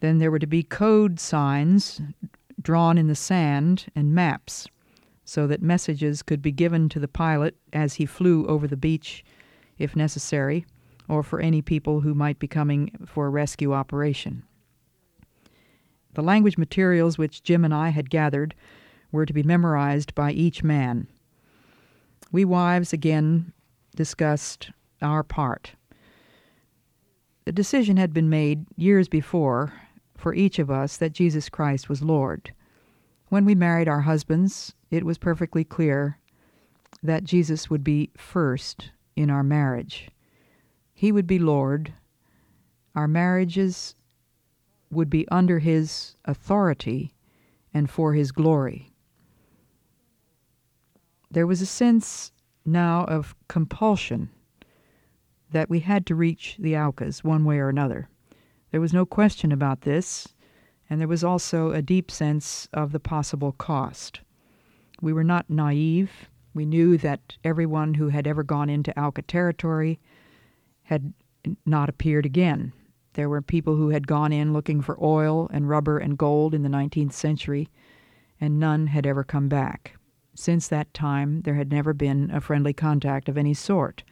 Then 0.00 0.18
there 0.18 0.32
were 0.32 0.40
to 0.40 0.48
be 0.48 0.64
code 0.64 1.20
signs 1.20 2.00
drawn 2.60 2.98
in 2.98 3.06
the 3.06 3.14
sand 3.14 3.86
and 3.94 4.12
maps 4.12 4.66
so 5.24 5.46
that 5.46 5.62
messages 5.62 6.22
could 6.22 6.42
be 6.42 6.50
given 6.50 6.88
to 6.88 6.98
the 6.98 7.06
pilot 7.06 7.56
as 7.72 7.94
he 7.94 8.04
flew 8.04 8.44
over 8.48 8.66
the 8.66 8.76
beach 8.76 9.24
if 9.78 9.94
necessary, 9.94 10.66
or 11.08 11.22
for 11.22 11.38
any 11.38 11.62
people 11.62 12.00
who 12.00 12.14
might 12.14 12.40
be 12.40 12.48
coming 12.48 12.90
for 13.06 13.26
a 13.26 13.30
rescue 13.30 13.72
operation. 13.72 14.42
The 16.14 16.22
language 16.22 16.58
materials 16.58 17.16
which 17.16 17.44
Jim 17.44 17.64
and 17.64 17.72
I 17.72 17.90
had 17.90 18.10
gathered 18.10 18.56
were 19.12 19.24
to 19.24 19.32
be 19.32 19.44
memorized 19.44 20.16
by 20.16 20.32
each 20.32 20.64
man. 20.64 21.06
We 22.32 22.44
wives 22.44 22.92
again 22.92 23.52
discussed 23.94 24.70
our 25.02 25.22
part. 25.22 25.72
The 27.44 27.52
decision 27.52 27.96
had 27.96 28.12
been 28.14 28.30
made 28.30 28.66
years 28.76 29.08
before 29.08 29.72
for 30.16 30.34
each 30.34 30.58
of 30.58 30.70
us 30.70 30.96
that 30.96 31.12
Jesus 31.12 31.48
Christ 31.48 31.88
was 31.88 32.02
Lord. 32.02 32.52
When 33.28 33.44
we 33.44 33.54
married 33.54 33.88
our 33.88 34.02
husbands, 34.02 34.74
it 34.90 35.04
was 35.04 35.18
perfectly 35.18 35.64
clear 35.64 36.18
that 37.02 37.24
Jesus 37.24 37.68
would 37.68 37.84
be 37.84 38.10
first 38.16 38.90
in 39.16 39.28
our 39.28 39.42
marriage. 39.42 40.08
He 40.94 41.12
would 41.12 41.26
be 41.26 41.38
Lord. 41.38 41.92
Our 42.94 43.08
marriages 43.08 43.94
would 44.90 45.10
be 45.10 45.28
under 45.28 45.58
His 45.58 46.16
authority 46.24 47.12
and 47.74 47.90
for 47.90 48.14
His 48.14 48.32
glory. 48.32 48.92
There 51.30 51.46
was 51.46 51.60
a 51.60 51.66
sense 51.66 52.32
now 52.64 53.04
of 53.04 53.34
compulsion 53.48 54.30
that 55.50 55.70
we 55.70 55.80
had 55.80 56.06
to 56.06 56.14
reach 56.14 56.56
the 56.58 56.76
Aucas 56.76 57.22
one 57.22 57.44
way 57.44 57.58
or 57.58 57.68
another. 57.68 58.08
There 58.70 58.80
was 58.80 58.92
no 58.92 59.06
question 59.06 59.52
about 59.52 59.82
this, 59.82 60.34
and 60.90 61.00
there 61.00 61.08
was 61.08 61.22
also 61.22 61.70
a 61.70 61.82
deep 61.82 62.10
sense 62.10 62.68
of 62.72 62.92
the 62.92 63.00
possible 63.00 63.52
cost. 63.52 64.20
We 65.00 65.12
were 65.12 65.24
not 65.24 65.48
naive. 65.48 66.28
We 66.54 66.66
knew 66.66 66.98
that 66.98 67.36
everyone 67.44 67.94
who 67.94 68.08
had 68.08 68.26
ever 68.26 68.42
gone 68.42 68.68
into 68.68 68.98
Auca 69.00 69.22
territory 69.22 70.00
had 70.84 71.12
not 71.64 71.88
appeared 71.88 72.26
again. 72.26 72.72
There 73.12 73.28
were 73.28 73.42
people 73.42 73.76
who 73.76 73.90
had 73.90 74.06
gone 74.06 74.32
in 74.32 74.52
looking 74.52 74.80
for 74.80 75.02
oil 75.02 75.48
and 75.52 75.68
rubber 75.68 75.98
and 75.98 76.18
gold 76.18 76.54
in 76.54 76.62
the 76.62 76.68
19th 76.68 77.12
century, 77.12 77.68
and 78.40 78.58
none 78.58 78.88
had 78.88 79.06
ever 79.06 79.22
come 79.22 79.48
back. 79.48 79.96
Since 80.34 80.68
that 80.68 80.92
time, 80.92 81.42
there 81.42 81.54
had 81.54 81.70
never 81.70 81.92
been 81.92 82.30
a 82.30 82.40
friendly 82.40 82.72
contact 82.72 83.28
of 83.28 83.38
any 83.38 83.54
sort. 83.54 84.02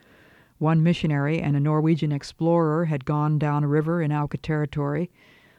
One 0.58 0.82
missionary 0.82 1.40
and 1.40 1.56
a 1.56 1.60
Norwegian 1.60 2.12
explorer 2.12 2.84
had 2.84 3.04
gone 3.04 3.38
down 3.38 3.64
a 3.64 3.68
river 3.68 4.00
in 4.00 4.12
Auca 4.12 4.38
territory 4.38 5.10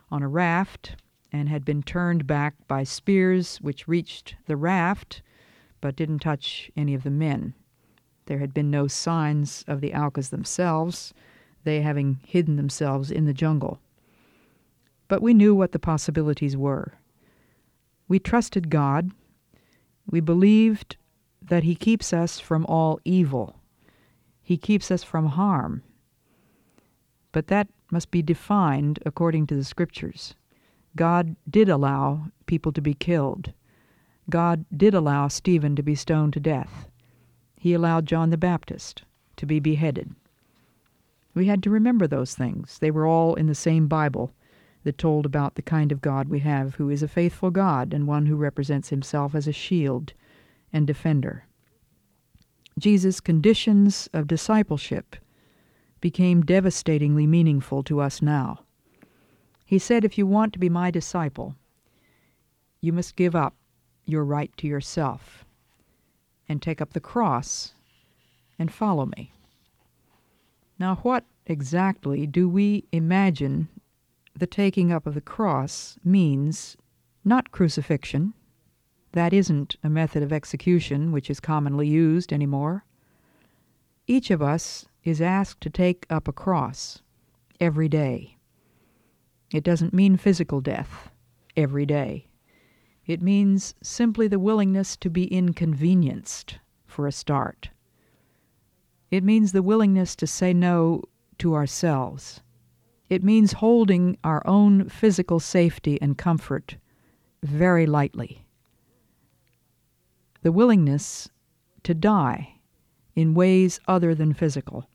on 0.10 0.24
a 0.24 0.28
raft 0.28 0.96
and 1.32 1.50
had 1.50 1.66
been 1.66 1.84
turned 1.84 2.26
back 2.26 2.56
by 2.68 2.84
spears 2.84 3.58
which 3.58 3.88
reached 3.88 4.36
the 4.46 4.56
raft 4.56 5.22
but 5.82 5.98
didn't 5.98 6.20
touch 6.20 6.72
any 6.78 6.94
of 6.94 7.04
the 7.04 7.10
men. 7.10 7.54
There 8.28 8.38
had 8.38 8.54
been 8.54 8.72
no 8.72 8.88
signs 8.88 9.66
of 9.68 9.82
the 9.82 9.94
Aucas 9.94 10.30
themselves, 10.30 11.14
they 11.66 11.82
having 11.82 12.20
hidden 12.26 12.56
themselves 12.56 13.12
in 13.12 13.26
the 13.26 13.34
jungle. 13.34 13.80
But 15.10 15.22
we 15.22 15.34
knew 15.34 15.54
what 15.54 15.74
the 15.74 15.80
possibilities 15.80 16.56
were. 16.56 16.94
We 18.08 18.20
trusted 18.20 18.70
God. 18.70 19.12
We 20.10 20.20
believed 20.20 20.98
that 21.42 21.64
He 21.64 21.76
keeps 21.76 22.14
us 22.14 22.40
from 22.40 22.66
all 22.68 23.00
evil 23.04 23.60
he 24.44 24.58
keeps 24.58 24.92
us 24.92 25.04
from 25.04 25.28
harm. 25.28 25.84
But 27.32 27.48
that 27.48 27.70
must 27.90 28.12
be 28.12 28.22
defined 28.22 29.00
according 29.06 29.48
to 29.48 29.56
the 29.56 29.64
scriptures. 29.64 30.36
God 30.96 31.36
did 31.50 31.70
allow 31.70 32.26
people 32.46 32.74
to 32.74 32.82
be 32.82 32.94
killed. 32.94 33.54
God 34.30 34.66
did 34.76 34.94
allow 34.94 35.30
Stephen 35.30 35.76
to 35.76 35.82
be 35.82 35.96
stoned 35.96 36.34
to 36.34 36.40
death. 36.40 36.90
He 37.56 37.74
allowed 37.74 38.06
John 38.06 38.30
the 38.30 38.38
Baptist 38.38 39.04
to 39.38 39.46
be 39.46 39.60
beheaded. 39.60 40.14
We 41.34 41.48
had 41.48 41.64
to 41.64 41.70
remember 41.70 42.06
those 42.06 42.36
things. 42.36 42.78
They 42.78 42.92
were 42.92 43.08
all 43.08 43.34
in 43.36 43.48
the 43.48 43.56
same 43.56 43.88
Bible 43.88 44.34
that 44.84 44.98
told 44.98 45.26
about 45.26 45.56
the 45.56 45.62
kind 45.62 45.92
of 45.92 46.02
God 46.02 46.28
we 46.28 46.40
have, 46.40 46.76
who 46.76 46.90
is 46.90 47.04
a 47.04 47.08
faithful 47.08 47.52
God 47.52 47.94
and 47.94 48.08
one 48.08 48.26
who 48.26 48.36
represents 48.36 48.90
himself 48.90 49.34
as 49.36 49.48
a 49.48 49.54
shield 49.54 50.14
and 50.72 50.86
defender. 50.88 51.46
Jesus' 52.78 53.20
conditions 53.20 54.10
of 54.14 54.28
discipleship 54.28 55.16
became 56.02 56.42
devastatingly 56.42 57.26
meaningful 57.28 57.84
to 57.84 58.02
us 58.02 58.22
now. 58.22 58.60
He 59.66 59.80
said, 59.80 60.04
If 60.04 60.18
you 60.18 60.28
want 60.28 60.54
to 60.54 60.60
be 60.60 60.70
my 60.70 60.92
disciple, 60.92 61.56
you 62.82 62.92
must 62.92 63.16
give 63.16 63.36
up 63.36 63.56
your 64.06 64.26
right 64.26 64.52
to 64.58 64.68
yourself 64.68 65.46
and 66.50 66.62
take 66.62 66.82
up 66.82 66.94
the 66.94 67.00
cross 67.00 67.74
and 68.60 68.72
follow 68.72 69.06
me. 69.06 69.32
Now, 70.78 70.96
what 71.04 71.24
exactly 71.46 72.28
do 72.28 72.50
we 72.50 72.84
imagine 72.92 73.70
the 74.36 74.48
taking 74.48 74.92
up 74.92 75.06
of 75.06 75.14
the 75.14 75.22
cross 75.22 75.98
means? 76.04 76.78
Not 77.24 77.52
crucifixion, 77.52 78.34
that 79.14 79.32
isn't 79.32 79.76
a 79.84 79.90
method 79.90 80.24
of 80.24 80.34
execution 80.34 81.12
which 81.12 81.30
is 81.30 81.40
commonly 81.40 81.88
used 81.88 82.34
anymore. 82.34 82.84
Each 84.08 84.32
of 84.32 84.42
us 84.42 84.86
is 85.04 85.22
asked 85.22 85.62
to 85.62 85.70
take 85.70 86.06
up 86.10 86.28
a 86.28 86.34
cross 86.34 87.02
every 87.60 87.88
day. 87.88 88.38
It 89.52 89.64
doesn't 89.64 89.94
mean 89.94 90.18
physical 90.18 90.62
death 90.62 91.12
every 91.56 91.86
day. 91.86 92.28
It 93.06 93.22
means 93.22 93.76
simply 93.82 94.28
the 94.28 94.40
willingness 94.40 94.98
to 94.98 95.10
be 95.10 95.26
inconvenienced 95.26 96.58
for 96.86 97.06
a 97.06 97.12
start. 97.12 97.70
It 99.12 99.24
means 99.24 99.52
the 99.52 99.62
willingness 99.64 100.16
to 100.18 100.28
say 100.28 100.54
no 100.54 101.04
to 101.38 101.54
ourselves. 101.54 102.42
It 103.14 103.24
means 103.24 103.54
holding 103.54 104.18
our 104.24 104.42
own 104.44 104.90
physical 104.90 105.40
safety 105.40 106.02
and 106.02 106.18
comfort 106.18 106.78
very 107.44 107.86
lightly 107.86 108.44
the 110.42 110.52
willingness 110.52 111.30
to 111.84 111.94
die 111.94 112.56
in 113.16 113.36
ways 113.36 113.80
other 113.88 114.16
than 114.16 114.34
physical. 114.34 114.90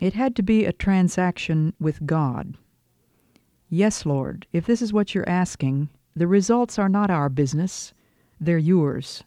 It 0.00 0.14
had 0.14 0.34
to 0.34 0.42
be 0.42 0.64
a 0.64 0.72
transaction 0.72 1.74
with 1.78 2.04
God. 2.06 2.56
Yes, 3.70 4.04
Lord, 4.04 4.44
if 4.52 4.66
this 4.66 4.82
is 4.82 4.92
what 4.92 5.14
you're 5.14 5.28
asking, 5.28 5.90
the 6.16 6.26
results 6.26 6.76
are 6.76 6.88
not 6.88 7.08
our 7.08 7.28
business, 7.28 7.94
they're 8.40 8.58
yours. 8.58 9.22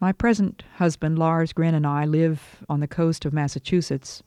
My 0.00 0.10
present 0.10 0.64
husband, 0.78 1.16
Lars 1.16 1.52
Gren, 1.52 1.76
and 1.76 1.86
I 1.86 2.06
live 2.06 2.64
on 2.68 2.80
the 2.80 2.88
coast 2.88 3.24
of 3.24 3.32
Massachusetts, 3.32 4.24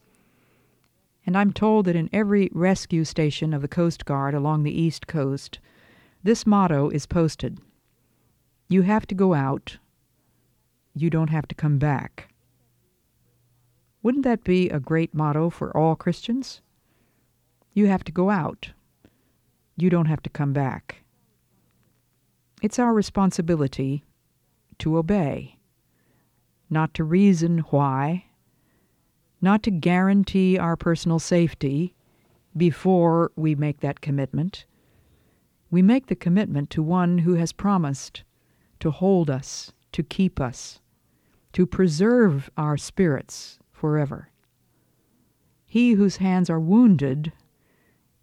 and 1.28 1.38
I'm 1.38 1.54
told 1.54 1.86
that 1.86 1.96
in 1.96 2.10
every 2.12 2.50
rescue 2.54 3.04
station 3.04 3.54
of 3.54 3.62
the 3.62 3.68
Coast 3.68 4.06
Guard 4.06 4.34
along 4.34 4.64
the 4.64 4.82
East 4.82 5.06
Coast, 5.06 5.60
this 6.24 6.48
motto 6.48 6.90
is 6.90 7.06
posted 7.06 7.60
you 8.70 8.82
have 8.82 9.08
to 9.08 9.16
go 9.16 9.34
out. 9.34 9.78
You 10.94 11.10
don't 11.10 11.30
have 11.30 11.48
to 11.48 11.56
come 11.56 11.78
back. 11.78 12.34
Wouldn't 14.04 14.26
that 14.26 14.44
be 14.44 14.70
a 14.70 14.80
great 14.80 15.14
motto 15.14 15.50
for 15.50 15.76
all 15.76 15.96
Christians? 15.96 16.62
You 17.74 17.88
have 17.88 18.04
to 18.06 18.12
go 18.12 18.30
out. 18.30 18.72
You 19.78 19.90
don't 19.90 20.08
have 20.08 20.22
to 20.24 20.30
come 20.30 20.54
back. 20.54 21.04
It's 22.62 22.80
our 22.80 22.94
responsibility 22.94 24.04
to 24.80 24.98
obey, 24.98 25.58
not 26.70 26.94
to 26.96 27.04
reason 27.04 27.60
why, 27.70 28.26
not 29.42 29.64
to 29.64 29.72
guarantee 29.72 30.58
our 30.58 30.76
personal 30.76 31.20
safety 31.20 31.94
before 32.56 33.32
we 33.36 33.56
make 33.56 33.82
that 33.82 34.02
commitment. 34.02 34.66
We 35.70 35.82
make 35.82 36.08
the 36.08 36.16
commitment 36.16 36.70
to 36.72 36.82
one 36.82 37.20
who 37.20 37.36
has 37.36 37.52
promised 37.52 38.24
to 38.80 38.92
hold 38.92 39.30
us, 39.30 39.72
to 39.92 40.04
keep 40.04 40.40
us, 40.40 40.80
to 41.54 41.66
preserve 41.66 42.50
our 42.58 42.78
spirits 42.78 43.60
forever. 43.72 44.30
He 45.66 45.94
whose 45.94 46.18
hands 46.18 46.50
are 46.50 46.60
wounded 46.60 47.34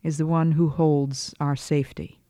is 0.03 0.18
the 0.18 0.27
one 0.27 0.53
who 0.53 0.68
holds 0.68 1.35
our 1.40 1.57
safety. 1.57 2.20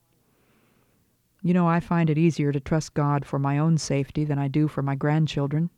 You 1.42 1.52
know, 1.54 1.68
I 1.68 1.80
find 1.80 2.08
it 2.08 2.18
easier 2.18 2.52
to 2.52 2.60
trust 2.60 2.94
God 2.94 3.24
for 3.24 3.38
my 3.38 3.58
own 3.58 3.76
safety 3.78 4.24
than 4.24 4.38
I 4.38 4.48
do 4.48 4.66
for 4.66 4.82
my 4.82 4.94
grandchildren. 4.94 5.70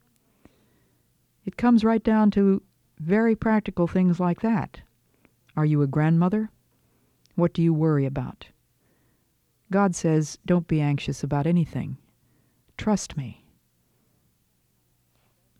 It 1.44 1.56
comes 1.56 1.84
right 1.84 2.02
down 2.02 2.30
to 2.32 2.62
very 2.98 3.34
practical 3.36 3.86
things 3.86 4.18
like 4.20 4.40
that. 4.40 4.80
Are 5.56 5.64
you 5.64 5.82
a 5.82 5.86
grandmother? 5.86 6.50
What 7.34 7.52
do 7.52 7.62
you 7.62 7.72
worry 7.72 8.06
about? 8.06 8.46
God 9.70 9.94
says, 9.94 10.38
don't 10.46 10.68
be 10.68 10.80
anxious 10.80 11.22
about 11.22 11.46
anything. 11.46 11.98
Trust 12.76 13.16
me. 13.16 13.44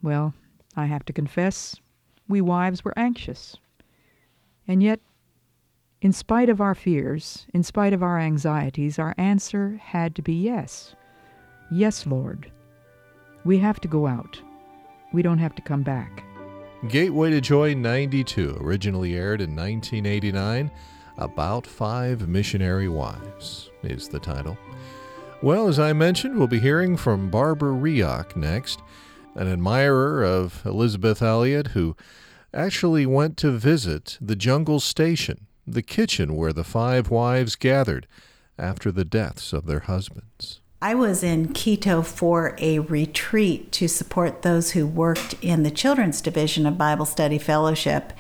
Well, 0.03 0.35
I 0.77 0.87
have 0.87 1.05
to 1.07 1.13
confess, 1.13 1.77
we 2.29 2.41
wives 2.41 2.85
were 2.85 2.97
anxious. 2.97 3.57
And 4.69 4.83
yet, 4.83 5.01
in 6.01 6.13
spite 6.13 6.49
of 6.49 6.61
our 6.61 6.75
fears, 6.75 7.47
in 7.53 7.63
spite 7.63 7.93
of 7.93 8.03
our 8.03 8.19
anxieties, 8.19 8.99
our 8.99 9.15
answer 9.17 9.81
had 9.83 10.15
to 10.17 10.23
be 10.23 10.35
yes. 10.35 10.95
Yes, 11.71 12.07
Lord. 12.07 12.51
We 13.45 13.59
have 13.59 13.81
to 13.81 13.89
go 13.89 14.07
out. 14.07 14.41
We 15.13 15.23
don't 15.23 15.39
have 15.39 15.55
to 15.55 15.63
come 15.63 15.83
back. 15.83 16.23
Gateway 16.89 17.31
to 17.31 17.41
Joy 17.41 17.75
92 17.75 18.59
originally 18.61 19.17
aired 19.17 19.41
in 19.41 19.57
1989. 19.57 20.71
About 21.19 21.67
Five 21.67 22.29
Missionary 22.29 22.89
Wives 22.89 23.71
is 23.83 24.09
the 24.09 24.21
title. 24.21 24.57
Well, 25.43 25.67
as 25.67 25.81
I 25.81 25.93
mentioned, 25.93 26.39
we'll 26.39 26.47
be 26.47 26.61
hearing 26.61 26.97
from 26.97 27.31
Barbara 27.31 27.73
Reaoch 27.73 28.37
next, 28.37 28.83
an 29.35 29.49
admirer 29.49 30.23
of 30.23 30.63
Elisabeth 30.65 31.23
Elliot 31.23 31.69
who 31.69 31.97
actually 32.55 33.05
went 33.05 33.37
to 33.39 33.51
visit 33.51 34.17
the 34.21 34.37
jungle 34.37 34.79
station, 34.79 35.47
the 35.67 35.83
kitchen 35.83 36.37
where 36.37 36.53
the 36.53 36.65
five 36.65 37.11
wives 37.11 37.57
gathered 37.57 38.07
after 38.59 38.93
the 38.93 39.05
deaths 39.05 39.53
of 39.53 39.67
their 39.67 39.81
husbands. 39.81 40.61
I 40.81 40.95
was 40.95 41.23
in 41.23 41.55
Quito 41.55 42.03
for 42.03 42.55
a 42.59 42.81
retreat 42.81 43.73
to 43.73 43.89
support 43.89 44.43
those 44.43 44.73
who 44.73 44.87
worked 44.87 45.35
in 45.41 45.63
the 45.63 45.71
children's 45.71 46.21
division 46.21 46.67
of 46.67 46.77
Bible 46.77 47.07
Study 47.07 47.39
Fellowship. 47.39 48.13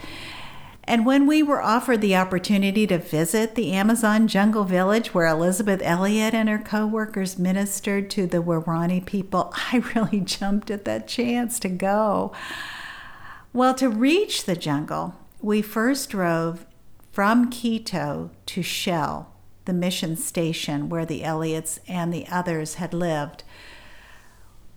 And 0.85 1.05
when 1.05 1.27
we 1.27 1.43
were 1.43 1.61
offered 1.61 2.01
the 2.01 2.17
opportunity 2.17 2.87
to 2.87 2.97
visit 2.97 3.57
the 3.57 3.73
Amazon 3.73 4.27
jungle 4.27 4.65
village 4.65 5.13
where 5.13 5.27
Elisabeth 5.27 5.83
Elliot 5.83 6.33
and 6.33 6.49
her 6.49 6.59
co 6.59 6.87
workers 6.87 7.39
ministered 7.39 8.09
to 8.11 8.27
the 8.27 8.43
Waorani 8.43 9.05
people, 9.05 9.53
I 9.73 9.83
really 9.95 10.21
jumped 10.21 10.71
at 10.71 10.87
that 10.87 11.07
chance 11.07 11.59
to 11.61 11.69
go. 11.69 12.33
Well, 13.53 13.75
to 13.75 13.91
reach 13.91 14.45
the 14.45 14.57
jungle, 14.57 15.15
we 15.43 15.61
first 15.61 16.09
drove 16.09 16.65
from 17.13 17.51
Quito 17.51 18.31
to 18.47 18.63
Shell, 18.63 19.31
the 19.67 19.73
mission 19.73 20.17
station 20.17 20.89
where 20.89 21.05
the 21.05 21.23
Elliots 21.23 21.79
and 21.87 22.13
the 22.13 22.27
others 22.29 22.75
had 22.75 22.95
lived. 22.95 23.45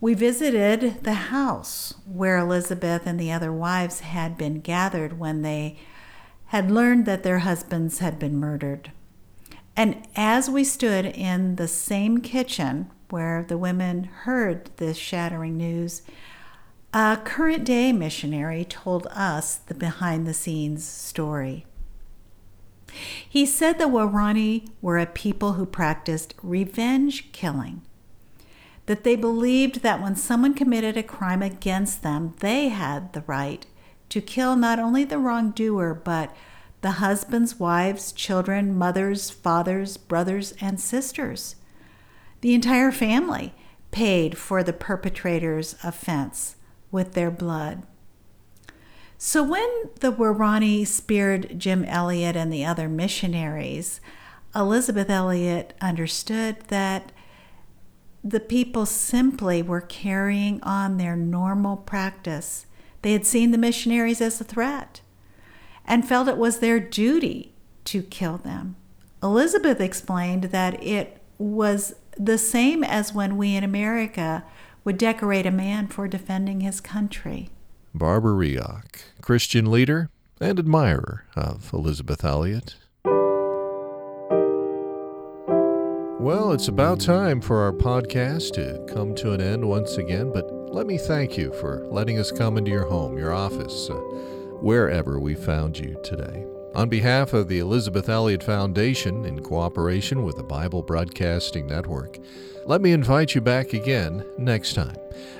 We 0.02 0.13
visited 0.13 1.04
the 1.04 1.13
house 1.13 1.93
where 2.06 2.38
Elisabeth 2.38 3.06
and 3.06 3.19
the 3.19 3.32
other 3.32 3.52
wives 3.52 4.02
had 4.02 4.38
been 4.38 4.62
gathered 4.62 5.19
when 5.19 5.41
they 5.41 5.80
had 6.47 6.71
learned 6.71 7.06
that 7.06 7.23
their 7.23 7.39
husbands 7.39 7.99
had 7.99 8.19
been 8.19 8.36
murdered. 8.36 8.91
And 9.75 10.08
as 10.15 10.49
we 10.49 10.63
stood 10.63 11.06
in 11.06 11.56
the 11.56 11.67
same 11.67 12.19
kitchen 12.19 12.89
where 13.10 13.43
the 13.43 13.58
women 13.58 14.06
heard 14.06 14.69
this 14.78 14.97
shattering 14.97 15.58
news, 15.58 16.02
a 16.93 17.19
current 17.23 17.65
day 17.65 17.93
missionary 17.93 18.65
told 18.65 19.06
us 19.08 19.58
the 19.58 19.75
behind 19.75 20.25
the 20.25 20.34
scenes 20.34 20.84
story. 20.84 21.65
He 23.28 23.45
said 23.45 23.78
the 23.78 23.86
Waorani 23.86 24.69
were 24.82 24.97
a 24.97 25.06
people 25.06 25.54
who 25.54 25.65
practiced 25.65 26.34
revenge 26.41 27.32
killing, 27.32 27.82
that 28.86 29.04
they 29.04 29.15
believed 29.15 29.82
that 29.82 30.02
when 30.02 30.15
someone 30.15 30.54
committed 30.54 30.97
a 30.97 31.04
crime 31.04 31.41
against 31.41 32.02
them, 32.02 32.34
they 32.39 32.69
had 32.69 33.13
the 33.13 33.23
right 33.28 33.65
to 34.10 34.21
kill 34.21 34.56
not 34.56 34.80
only 34.80 35.04
the 35.04 35.19
wrongdoer, 35.19 35.93
but 35.93 36.36
the 36.82 36.91
husbands, 36.91 37.60
wives, 37.60 38.12
children, 38.12 38.75
mothers, 38.78 39.30
fathers, 39.30 39.97
brothers, 39.97 40.54
and 40.62 40.80
sisters. 40.80 41.56
The 42.41 42.54
entire 42.54 42.91
family 42.91 43.54
paid 43.91 44.38
for 44.38 44.63
the 44.63 44.73
perpetrator's 44.73 45.75
offense 45.84 46.56
with 46.89 47.13
their 47.13 47.32
blood. 47.32 47.84
So 49.21 49.43
when 49.43 49.69
the 49.99 50.13
Waorani 50.13 50.88
speared 50.88 51.60
Jim 51.60 51.84
Elliot 51.84 52.38
and 52.38 52.53
the 52.53 52.63
other 52.63 52.88
missionaries, 52.88 53.99
Elisabeth 54.55 55.10
Elliot 55.10 55.73
understood 55.82 56.62
that 56.69 57.12
the 58.23 58.39
people 58.39 58.86
simply 58.86 59.62
were 59.62 59.82
carrying 59.82 60.63
on 60.63 60.95
their 60.95 61.17
normal 61.17 61.75
practice. 61.75 62.65
They 63.01 63.12
had 63.12 63.25
seen 63.25 63.51
the 63.51 63.58
missionaries 63.58 64.21
as 64.21 64.39
a 64.39 64.45
threat 64.45 65.01
and 65.86 66.08
felt 66.08 66.29
it 66.29 66.38
was 66.38 66.60
their 66.60 66.79
duty 66.79 67.51
to 67.86 68.01
kill 68.01 68.38
them. 68.38 68.77
Elisabeth 69.21 69.82
explained 69.82 70.45
that 70.45 70.82
it 70.82 71.21
was 71.38 71.93
the 72.17 72.38
same 72.38 72.86
as 72.86 73.13
when 73.13 73.36
we 73.36 73.53
in 73.53 73.65
America 73.65 74.45
would 74.86 74.97
decorate 74.97 75.45
a 75.45 75.51
man 75.51 75.88
for 75.88 76.08
defending 76.08 76.62
his 76.62 76.79
country. 76.79 77.49
Barbara 77.93 78.34
Reaoch, 78.34 79.02
Christian 79.21 79.71
leader 79.71 80.10
and 80.39 80.60
admirer 80.60 81.25
of 81.36 81.73
Elisabeth 81.73 82.23
Elliot. 82.23 82.75
Well, 86.19 86.52
it's 86.52 86.67
about 86.67 86.99
time 86.99 87.41
for 87.41 87.62
our 87.62 87.71
podcast 87.71 88.54
to 88.54 88.93
come 88.93 89.15
to 89.15 89.32
an 89.32 89.41
end 89.41 89.67
once 89.67 89.97
again, 89.97 90.32
but 90.34 90.52
let 90.73 90.86
me 90.86 90.97
thank 90.97 91.38
you 91.38 91.54
for 91.54 91.86
letting 91.89 92.19
us 92.19 92.32
come 92.32 92.58
into 92.58 92.71
your 92.71 92.86
home, 92.86 93.17
your 93.17 93.34
office, 93.34 93.89
uh, 93.89 93.95
wherever 94.62 95.19
we 95.19 95.34
found 95.34 95.80
you 95.80 95.97
today. 96.04 96.45
On 96.75 96.88
behalf 96.88 97.34
of 97.34 97.47
the 97.47 97.58
Elisabeth 97.60 98.10
Elliot 98.10 98.43
Foundation, 98.43 99.25
in 99.25 99.41
cooperation 99.41 100.23
with 100.23 100.38
the 100.38 100.43
Bible 100.43 100.84
Broadcasting 100.84 101.65
Network, 101.65 102.19
let 102.65 102.79
me 102.79 102.91
invite 102.91 103.34
you 103.34 103.41
back 103.41 103.73
again 103.73 104.23
next 104.38 104.75
time. 104.75 104.95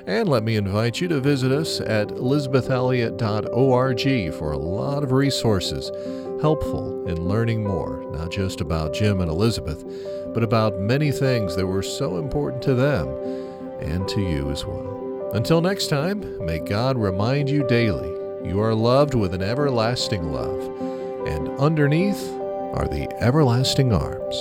And 0.08 0.28
let 0.28 0.44
me 0.44 0.56
invite 0.56 1.00
you 1.00 1.08
to 1.10 1.20
visit 1.20 1.52
us 1.52 1.82
at 1.82 2.08
elisabethelliot.org 2.08 4.34
for 4.34 4.52
a 4.52 4.58
lot 4.58 5.04
of 5.04 5.12
resources 5.12 5.92
helpful 6.42 7.08
in 7.08 7.28
learning 7.28 7.64
more, 7.64 8.04
not 8.12 8.32
just 8.32 8.62
about 8.62 8.94
Jim 8.94 9.22
and 9.22 9.30
Elisabeth, 9.30 9.86
but 10.34 10.42
about 10.42 10.80
many 10.80 11.12
things 11.12 11.56
that 11.56 11.68
were 11.68 11.84
so 11.84 12.18
important 12.18 12.64
to 12.64 12.74
them 12.74 13.08
and 13.80 14.08
to 14.08 14.22
you 14.22 14.50
as 14.50 14.66
well. 14.66 15.30
Until 15.34 15.62
next 15.62 15.88
time, 15.88 16.44
may 16.44 16.58
God 16.58 16.98
remind 16.98 17.48
you 17.50 17.68
daily 17.68 18.10
you 18.44 18.60
are 18.62 18.74
loved 18.74 19.14
with 19.14 19.36
an 19.36 19.44
everlasting 19.44 20.32
love, 20.32 20.99
and 21.28 21.50
underneath 21.60 22.32
are 22.76 22.88
the 22.88 23.08
everlasting 23.20 23.92
arms 23.94 24.36